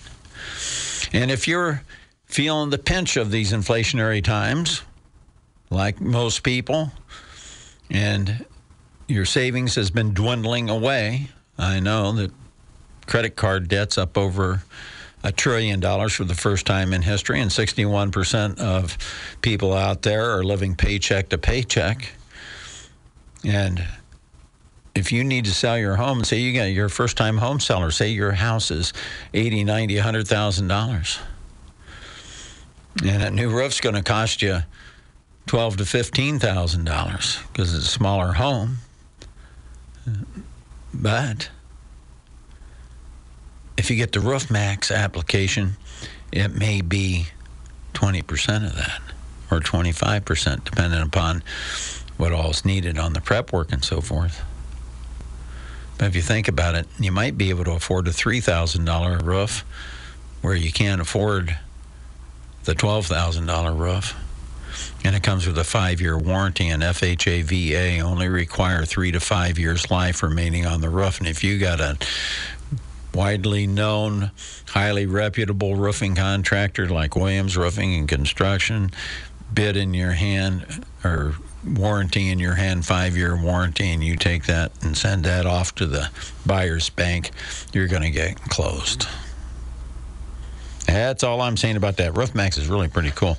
And 1.14 1.32
if 1.32 1.48
you're 1.48 1.84
feeling 2.26 2.70
the 2.70 2.78
pinch 2.78 3.18
of 3.18 3.32
these 3.32 3.54
inflationary 3.54 4.24
times, 4.24 4.82
like 5.70 6.02
most 6.02 6.44
people, 6.44 6.92
and 7.90 8.46
your 9.08 9.26
savings 9.26 9.76
has 9.76 9.92
been 9.92 10.14
dwindling 10.14 10.70
away, 10.70 11.30
I 11.58 11.80
know 11.80 12.12
that 12.14 12.32
credit 13.06 13.36
card 13.36 13.68
debt's 13.68 13.98
up 13.98 14.18
over 14.18 14.64
a 15.24 15.32
trillion 15.32 15.80
dollars 15.80 16.14
for 16.14 16.24
the 16.24 16.36
first 16.36 16.66
time 16.66 16.94
in 16.94 17.02
history, 17.02 17.42
and 17.42 17.50
61% 17.50 18.60
of 18.60 18.98
people 19.42 19.74
out 19.74 20.04
there 20.04 20.38
are 20.38 20.44
living 20.44 20.76
paycheck 20.76 21.30
to 21.30 21.38
paycheck. 21.38 22.14
And 23.44 23.86
if 24.98 25.12
you 25.12 25.24
need 25.24 25.46
to 25.46 25.54
sell 25.54 25.78
your 25.78 25.96
home, 25.96 26.24
say 26.24 26.40
you 26.40 26.54
got 26.54 26.66
your 26.66 26.90
first 26.90 27.18
time 27.18 27.38
home 27.38 27.60
seller, 27.60 27.92
say 27.92 28.10
your 28.10 28.32
house 28.32 28.72
is 28.72 28.94
80, 29.34 29.64
90, 29.64 29.96
100,000 29.96 30.68
dollars. 30.68 31.20
And 33.06 33.22
a 33.22 33.30
new 33.30 33.50
roof's 33.50 33.80
going 33.80 33.94
to 33.94 34.02
cost 34.02 34.42
you 34.42 34.62
twelve 35.46 35.78
to 35.78 35.86
fifteen 35.86 36.40
thousand 36.40 36.86
dollars 36.86 37.38
because 37.52 37.76
it's 37.76 37.86
a 37.86 37.90
smaller 37.90 38.34
home. 38.34 38.78
But 40.92 41.52
if 43.78 43.92
you 43.92 43.96
get 43.98 44.14
the 44.14 44.20
Roof 44.20 44.50
Maxx 44.50 44.90
application, 44.90 45.78
it 46.32 46.56
may 46.56 46.82
be 46.82 47.28
20% 47.94 48.66
of 48.66 48.76
that 48.76 49.02
or 49.52 49.60
25%, 49.60 50.64
depending 50.64 51.02
upon 51.02 51.44
what 52.18 52.32
all's 52.32 52.66
needed 52.66 52.98
on 52.98 53.14
the 53.14 53.22
prep 53.22 53.54
work 53.54 53.72
and 53.72 53.84
so 53.84 54.02
forth. 54.02 54.44
But 55.98 56.08
if 56.08 56.16
you 56.16 56.22
think 56.22 56.48
about 56.48 56.76
it, 56.76 56.88
you 57.00 57.12
might 57.12 57.38
be 57.38 57.50
able 57.50 57.64
to 57.66 57.72
afford 57.72 58.08
a 58.08 58.12
$3,000 58.12 59.24
roof 59.24 59.66
where 60.42 60.56
you 60.56 60.72
can't 60.72 61.02
afford 61.02 61.58
the 62.66 62.74
$12,000 62.74 63.78
roof. 63.78 64.16
And 65.04 65.16
it 65.16 65.24
comes 65.24 65.48
with 65.48 65.58
a 65.58 65.64
five 65.64 66.02
year 66.02 66.18
warranty, 66.18 66.70
and 66.70 66.84
FHA, 66.84 67.44
VA 67.44 68.00
only 68.00 68.28
require 68.28 68.86
three 68.86 69.12
to 69.12 69.20
five 69.20 69.58
years 69.58 69.90
life 69.90 70.22
remaining 70.22 70.66
on 70.66 70.82
the 70.82 70.90
roof. 70.90 71.20
And 71.20 71.28
if 71.28 71.44
you 71.44 71.58
got 71.58 71.80
a 71.80 71.98
widely 73.14 73.66
known, 73.66 74.32
highly 74.68 75.06
reputable 75.06 75.76
roofing 75.76 76.16
contractor 76.16 76.88
like 76.88 77.16
Williams 77.16 77.58
Roofing 77.58 77.96
and 77.96 78.08
Construction, 78.08 78.92
bid 79.52 79.78
in 79.78 79.94
your 79.94 80.12
hand 80.12 80.86
or 81.04 81.36
warranty 81.68 82.30
in 82.30 82.40
your 82.40 82.56
hand, 82.56 82.86
five 82.86 83.16
year 83.18 83.36
warranty, 83.36 83.92
and 83.92 84.04
you 84.04 84.16
take 84.16 84.46
that 84.46 84.72
and 84.84 84.98
send 84.98 85.24
that 85.26 85.46
off 85.46 85.76
to 85.76 85.86
the 85.86 86.10
buyer's 86.46 86.90
bank, 86.90 87.32
you're 87.74 87.88
going 87.88 88.04
to 88.04 88.12
get 88.12 88.40
closed. 88.42 89.08
That's 90.88 91.24
all 91.24 91.42
I'm 91.42 91.58
saying 91.58 91.76
about 91.76 91.98
that. 91.98 92.16
Roof 92.16 92.34
Maxx 92.34 92.58
is 92.58 92.68
really 92.68 92.88
pretty 92.88 93.12
cool. 93.12 93.38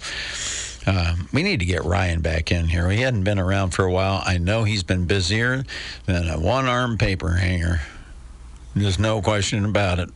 Uh, 0.87 1.17
we 1.33 1.43
need 1.43 1.61
to 1.61 1.67
get 1.67 1.85
Ryan 1.85 2.21
back 2.21 2.53
in 2.53 2.67
here. 2.67 2.89
He 2.91 3.01
hadn't 3.01 3.25
been 3.25 3.39
around 3.39 3.71
for 3.71 3.85
a 3.85 3.93
while. 3.93 4.23
I 4.25 4.39
know 4.39 4.65
he's 4.65 4.83
been 4.83 5.07
busier 5.07 5.65
than 6.07 6.29
a 6.29 6.39
one 6.39 6.67
arm 6.67 6.99
paper 6.99 7.31
hanger. 7.31 7.81
There's 8.75 8.99
no 8.99 9.21
question 9.21 9.65
about 9.65 9.99
it 9.99 10.11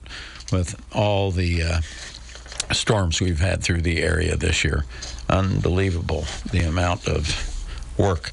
with 0.52 0.80
all 0.94 1.30
the 1.30 1.62
uh, 1.62 1.80
storms 2.72 3.20
we've 3.20 3.40
had 3.40 3.62
through 3.62 3.82
the 3.82 4.02
area 4.02 4.36
this 4.36 4.64
year. 4.64 4.84
Unbelievable 5.28 6.24
the 6.50 6.60
amount 6.60 7.08
of 7.08 7.51
work 7.96 8.32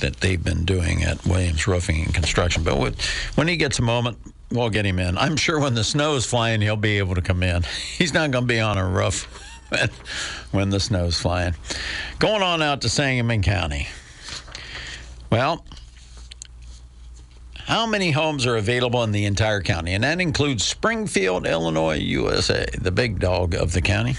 that 0.00 0.16
they've 0.16 0.42
been 0.42 0.64
doing 0.64 1.02
at 1.02 1.24
Williams 1.24 1.66
Roofing 1.66 2.04
and 2.04 2.14
Construction. 2.14 2.62
But 2.62 2.94
when 3.34 3.48
he 3.48 3.56
gets 3.56 3.78
a 3.78 3.82
moment, 3.82 4.18
we'll 4.50 4.70
get 4.70 4.86
him 4.86 4.98
in. 4.98 5.18
I'm 5.18 5.36
sure 5.36 5.58
when 5.58 5.74
the 5.74 5.84
snow's 5.84 6.24
flying, 6.24 6.60
he'll 6.60 6.76
be 6.76 6.98
able 6.98 7.14
to 7.14 7.22
come 7.22 7.42
in. 7.42 7.62
He's 7.98 8.14
not 8.14 8.30
going 8.30 8.44
to 8.44 8.48
be 8.48 8.60
on 8.60 8.78
a 8.78 8.88
roof 8.88 9.24
when, 9.68 9.90
when 10.50 10.70
the 10.70 10.80
snow's 10.80 11.18
flying. 11.18 11.54
Going 12.18 12.42
on 12.42 12.62
out 12.62 12.82
to 12.82 12.88
Sangamon 12.88 13.42
County. 13.42 13.88
Well, 15.30 15.64
how 17.66 17.86
many 17.86 18.12
homes 18.12 18.46
are 18.46 18.56
available 18.56 19.02
in 19.02 19.12
the 19.12 19.26
entire 19.26 19.60
county? 19.60 19.92
And 19.92 20.02
that 20.02 20.22
includes 20.22 20.64
Springfield, 20.64 21.46
Illinois, 21.46 21.96
USA, 21.96 22.64
the 22.78 22.90
big 22.90 23.18
dog 23.20 23.54
of 23.54 23.72
the 23.72 23.82
county. 23.82 24.14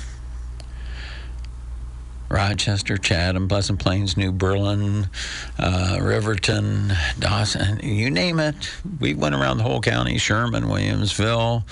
Rochester, 2.30 2.98
Chatham, 2.98 3.48
Pleasant 3.48 3.80
Plains, 3.80 4.16
New 4.16 4.32
Berlin, 4.32 5.10
uh, 5.58 5.98
Riverton, 6.02 6.94
Dawson, 7.18 7.80
you 7.82 8.12
name 8.12 8.40
it. 8.40 8.56
We 9.00 9.16
went 9.16 9.36
around 9.36 9.58
the 9.58 9.64
whole 9.64 9.82
county, 9.82 10.18
Sherman, 10.18 10.66
Williamsville, 10.66 11.64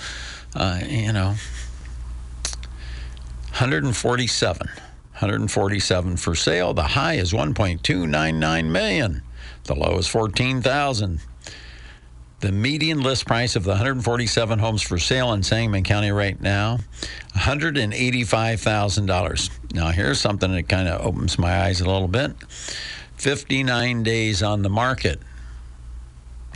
uh, 0.56 0.80
you 0.88 1.12
know, 1.12 1.34
147. 3.58 4.68
147 5.18 6.16
for 6.16 6.36
sale. 6.36 6.72
The 6.74 6.82
high 6.82 7.14
is 7.14 7.32
1.299 7.32 8.70
million. 8.70 9.22
The 9.64 9.74
low 9.74 9.98
is 9.98 10.06
14,000. 10.06 11.20
The 12.38 12.52
median 12.52 13.00
list 13.00 13.26
price 13.26 13.56
of 13.56 13.64
the 13.64 13.70
147 13.70 14.60
homes 14.60 14.82
for 14.82 14.96
sale 14.96 15.32
in 15.32 15.42
Sangamon 15.42 15.82
County 15.82 16.12
right 16.12 16.40
now, 16.40 16.78
$185,000. 17.34 19.57
Now, 19.74 19.90
here's 19.90 20.20
something 20.20 20.52
that 20.52 20.68
kind 20.68 20.88
of 20.88 21.04
opens 21.04 21.38
my 21.38 21.64
eyes 21.64 21.80
a 21.80 21.86
little 21.86 22.08
bit 22.08 22.32
59 23.16 24.02
days 24.02 24.42
on 24.42 24.62
the 24.62 24.70
market. 24.70 25.20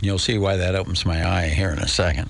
You'll 0.01 0.19
see 0.19 0.37
why 0.37 0.57
that 0.57 0.75
opens 0.75 1.05
my 1.05 1.25
eye 1.25 1.47
here 1.49 1.69
in 1.69 1.79
a 1.79 1.87
second. 1.87 2.29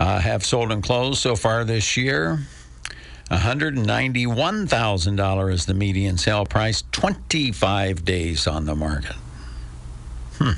uh, 0.00 0.20
have 0.20 0.44
sold 0.44 0.72
and 0.72 0.82
closed 0.82 1.20
so 1.20 1.36
far 1.36 1.64
this 1.64 1.96
year. 1.96 2.40
$191,000 3.30 5.52
is 5.52 5.66
the 5.66 5.74
median 5.74 6.18
sale 6.18 6.44
price, 6.44 6.82
25 6.92 8.04
days 8.04 8.46
on 8.46 8.66
the 8.66 8.74
market. 8.74 9.16
Hmm. 10.38 10.50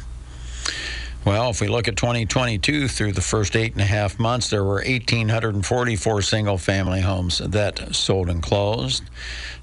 Well, 1.25 1.51
if 1.51 1.61
we 1.61 1.69
look 1.69 1.89
at 1.89 1.97
2022 1.97 2.87
through 2.87 3.13
the 3.13 3.21
first 3.21 3.57
eight 3.57 3.73
and 3.73 3.81
a 3.81 3.85
half 3.85 4.17
months, 4.19 4.49
there 4.49 4.63
were 4.63 4.85
1,844 4.87 6.23
single 6.23 6.57
family 6.57 7.01
homes 7.01 7.39
that 7.39 7.97
sold 7.97 8.31
and 8.31 8.41
closed. 8.41 9.03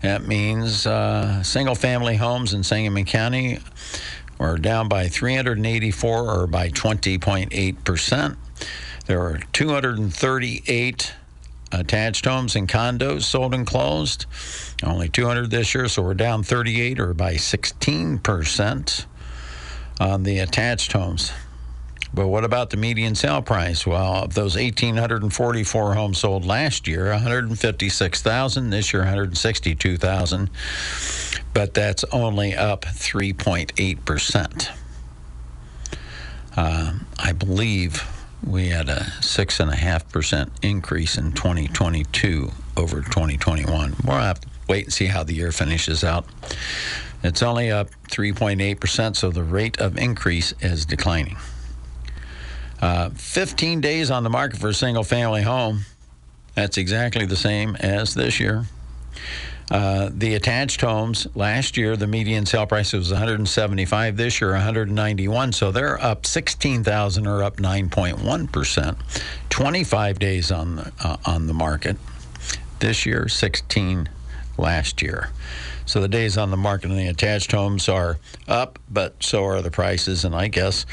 That 0.01 0.27
means 0.27 0.85
uh, 0.85 1.41
single 1.43 1.75
family 1.75 2.17
homes 2.17 2.53
in 2.53 2.63
Sangamon 2.63 3.05
County 3.05 3.59
were 4.37 4.57
down 4.57 4.87
by 4.87 5.07
384 5.07 6.29
or 6.29 6.47
by 6.47 6.69
20.8%. 6.69 8.37
There 9.05 9.21
are 9.21 9.39
238 9.51 11.13
attached 11.71 12.25
homes 12.25 12.55
and 12.55 12.69
condos 12.69 13.23
sold 13.23 13.53
and 13.53 13.65
closed. 13.65 14.25
Only 14.83 15.09
200 15.09 15.49
this 15.49 15.73
year, 15.73 15.87
so 15.87 16.03
we're 16.03 16.13
down 16.13 16.43
38 16.43 16.99
or 16.99 17.13
by 17.13 17.33
16% 17.33 19.05
on 19.99 20.23
the 20.23 20.39
attached 20.39 20.91
homes. 20.91 21.31
But 22.13 22.27
what 22.27 22.43
about 22.43 22.69
the 22.69 22.77
median 22.77 23.15
sale 23.15 23.41
price? 23.41 23.87
Well, 23.87 24.25
of 24.25 24.35
those 24.35 24.55
1,844 24.55 25.93
homes 25.95 26.19
sold 26.19 26.45
last 26.45 26.87
year, 26.87 27.09
156,000. 27.09 28.69
This 28.69 28.93
year, 28.93 29.01
162,000. 29.01 30.49
But 31.53 31.73
that's 31.73 32.03
only 32.05 32.55
up 32.55 32.85
3.8 32.85 34.05
percent. 34.05 34.71
Uh, 36.55 36.93
I 37.17 37.31
believe 37.31 38.07
we 38.45 38.67
had 38.69 38.89
a 38.89 38.99
6.5% 39.21 40.49
increase 40.61 41.17
in 41.17 41.31
2022 41.31 42.51
over 42.77 43.01
2021. 43.01 43.95
We'll 44.03 44.17
have 44.17 44.39
to 44.41 44.47
wait 44.67 44.85
and 44.85 44.93
see 44.93 45.05
how 45.05 45.23
the 45.23 45.33
year 45.33 45.51
finishes 45.51 46.03
out. 46.03 46.25
It's 47.23 47.41
only 47.41 47.71
up 47.71 47.89
3.8%, 48.09 49.15
so 49.15 49.31
the 49.31 49.43
rate 49.43 49.79
of 49.79 49.97
increase 49.97 50.53
is 50.59 50.85
declining. 50.85 51.37
Uh, 52.83 53.09
15 53.11 53.79
days 53.79 54.11
on 54.11 54.23
the 54.25 54.29
market 54.29 54.59
for 54.59 54.67
a 54.67 54.73
single 54.73 55.05
family 55.05 55.41
home. 55.41 55.85
That's 56.53 56.77
exactly 56.77 57.25
the 57.25 57.37
same 57.37 57.77
as 57.77 58.13
this 58.13 58.41
year. 58.41 58.65
Uh, 59.71 60.09
the 60.11 60.35
attached 60.35 60.81
homes 60.81 61.25
last 61.33 61.77
year, 61.77 61.95
the 61.95 62.07
median 62.07 62.45
sale 62.45 62.65
price 62.65 62.91
was 62.91 63.09
175. 63.09 64.17
This 64.17 64.41
year, 64.41 64.51
191. 64.51 65.53
So 65.53 65.71
they're 65.71 66.03
up 66.03 66.25
16,000, 66.25 67.25
or 67.25 67.41
up 67.41 67.55
9.1 67.55 68.51
percent. 68.51 68.97
25 69.49 70.19
days 70.19 70.51
on 70.51 70.75
the 70.75 70.91
uh, 70.99 71.15
on 71.25 71.47
the 71.47 71.53
market 71.53 71.95
this 72.79 73.05
year, 73.05 73.29
16 73.29 74.09
last 74.57 75.01
year. 75.01 75.29
So 75.85 76.01
the 76.01 76.09
days 76.09 76.37
on 76.37 76.51
the 76.51 76.57
market 76.57 76.91
in 76.91 76.97
the 76.97 77.07
attached 77.07 77.53
homes 77.53 77.87
are 77.87 78.17
up, 78.45 78.77
but 78.91 79.23
so 79.23 79.45
are 79.45 79.61
the 79.61 79.71
prices. 79.71 80.25
And 80.25 80.35
I 80.35 80.49
guess 80.49 80.85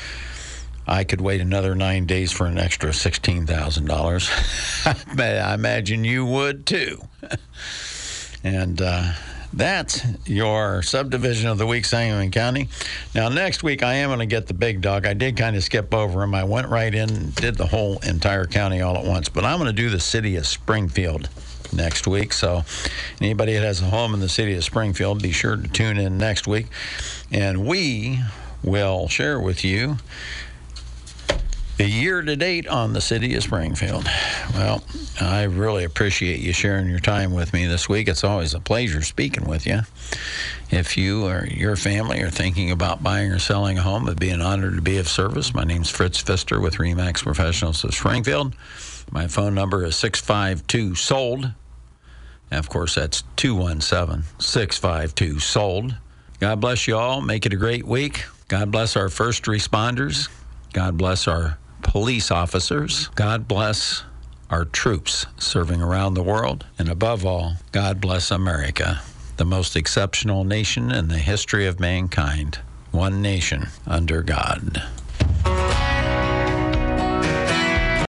I 0.87 1.05
could 1.05 1.20
wait 1.20 1.41
another 1.41 1.74
nine 1.74 2.07
days 2.07 2.33
for 2.33 2.47
an 2.47 2.59
extra 2.59 2.91
$16,000. 2.91 5.18
I 5.18 5.55
imagine 5.55 6.05
you 6.05 6.26
would 6.26 6.66
too. 6.66 7.01
and 8.45 8.83
uh, 8.83 9.12
that's 9.53 10.03
your 10.26 10.83
subdivision 10.83 11.49
of 11.49 11.59
the 11.59 11.66
week, 11.66 11.85
Sangamon 11.85 12.31
County. 12.31 12.68
Now, 13.14 13.28
next 13.28 13.62
week, 13.62 13.83
I 13.83 13.95
am 13.95 14.11
going 14.11 14.20
to 14.20 14.26
get 14.26 14.47
the 14.47 14.55
big 14.55 14.81
dog. 14.81 15.07
I 15.07 15.14
did 15.14 15.37
kind 15.37 15.57
of 15.57 15.64
skip 15.64 15.93
over 15.93 16.22
him. 16.22 16.35
I 16.35 16.45
went 16.45 16.68
right 16.68 16.95
in 16.95 17.11
and 17.11 17.35
did 17.35 17.57
the 17.57 17.66
whole 17.66 17.99
entire 17.99 18.47
county 18.47 18.81
all 18.81 18.97
at 18.97 19.05
once, 19.05 19.28
but 19.28 19.45
I'm 19.45 19.59
going 19.59 19.74
to 19.74 19.83
do 19.83 19.91
the 19.91 20.01
city 20.01 20.37
of 20.37 20.47
Springfield 20.47 21.28
next 21.72 22.07
week. 22.07 22.33
So, 22.33 22.64
anybody 23.20 23.55
that 23.55 23.62
has 23.62 23.81
a 23.81 23.87
home 23.87 24.14
in 24.14 24.20
the 24.20 24.28
city 24.28 24.55
of 24.55 24.64
Springfield, 24.64 25.22
be 25.22 25.33
sure 25.33 25.57
to 25.57 25.68
tune 25.68 25.99
in 25.99 26.16
next 26.16 26.47
week. 26.47 26.66
And 27.33 27.66
we 27.66 28.20
will 28.62 29.09
share 29.09 29.41
with 29.41 29.64
you 29.64 29.97
the 31.81 31.89
year 31.89 32.20
to 32.20 32.37
date 32.37 32.68
on 32.68 32.93
the 32.93 33.01
city 33.01 33.35
of 33.37 33.43
Springfield. 33.43 34.07
Well, 34.53 34.85
I 35.18 35.45
really 35.45 35.85
appreciate 35.85 36.41
you 36.41 36.53
sharing 36.53 36.91
your 36.91 36.99
time 36.99 37.33
with 37.33 37.55
me 37.55 37.64
this 37.64 37.89
week. 37.89 38.07
It's 38.07 38.22
always 38.22 38.53
a 38.53 38.61
pleasure 38.61 39.01
speaking 39.01 39.49
with 39.49 39.66
you. 39.66 39.81
If 40.70 40.99
you 40.99 41.24
or 41.24 41.47
your 41.47 41.76
family 41.76 42.20
are 42.20 42.28
thinking 42.28 42.70
about 42.70 43.03
buying 43.03 43.33
or 43.33 43.39
selling 43.39 43.78
a 43.78 43.81
home, 43.81 44.07
it'd 44.07 44.20
be 44.20 44.28
an 44.28 44.43
honor 44.43 44.70
to 44.70 44.83
be 44.83 44.99
of 44.99 45.09
service. 45.09 45.55
My 45.55 45.64
name's 45.64 45.89
Fritz 45.89 46.20
Pfister 46.20 46.61
with 46.61 46.74
Remax 46.74 47.22
Professionals 47.22 47.83
of 47.83 47.95
Springfield. 47.95 48.55
My 49.11 49.26
phone 49.26 49.55
number 49.55 49.83
is 49.83 49.97
652 49.97 50.97
SOLD. 50.97 51.55
Of 52.51 52.68
course, 52.68 52.97
that's 52.97 53.22
217 53.37 54.24
652 54.39 55.41
SOLD. 55.41 55.97
God 56.41 56.61
bless 56.61 56.87
you 56.87 56.99
all. 56.99 57.22
Make 57.22 57.47
it 57.47 57.55
a 57.55 57.57
great 57.57 57.87
week. 57.87 58.26
God 58.49 58.70
bless 58.70 58.97
our 58.97 59.09
first 59.09 59.45
responders. 59.45 60.28
God 60.74 60.99
bless 60.99 61.26
our 61.26 61.57
police 61.83 62.31
officers. 62.31 63.09
God 63.14 63.49
bless 63.49 64.05
our 64.51 64.64
troops 64.64 65.26
serving 65.39 65.81
around 65.81 66.14
the 66.14 66.22
world. 66.22 66.66
And 66.78 66.89
above 66.89 67.24
all, 67.24 67.55
God 67.72 68.01
bless 68.01 68.31
America, 68.31 69.01
the 69.37 69.45
most 69.45 69.76
exceptional 69.76 70.45
nation 70.45 70.91
in 70.91 71.09
the 71.09 71.18
history 71.18 71.66
of 71.66 71.81
mankind. 71.81 72.59
One 72.91 73.22
nation 73.22 73.68
under 73.87 74.22
God. 74.22 74.83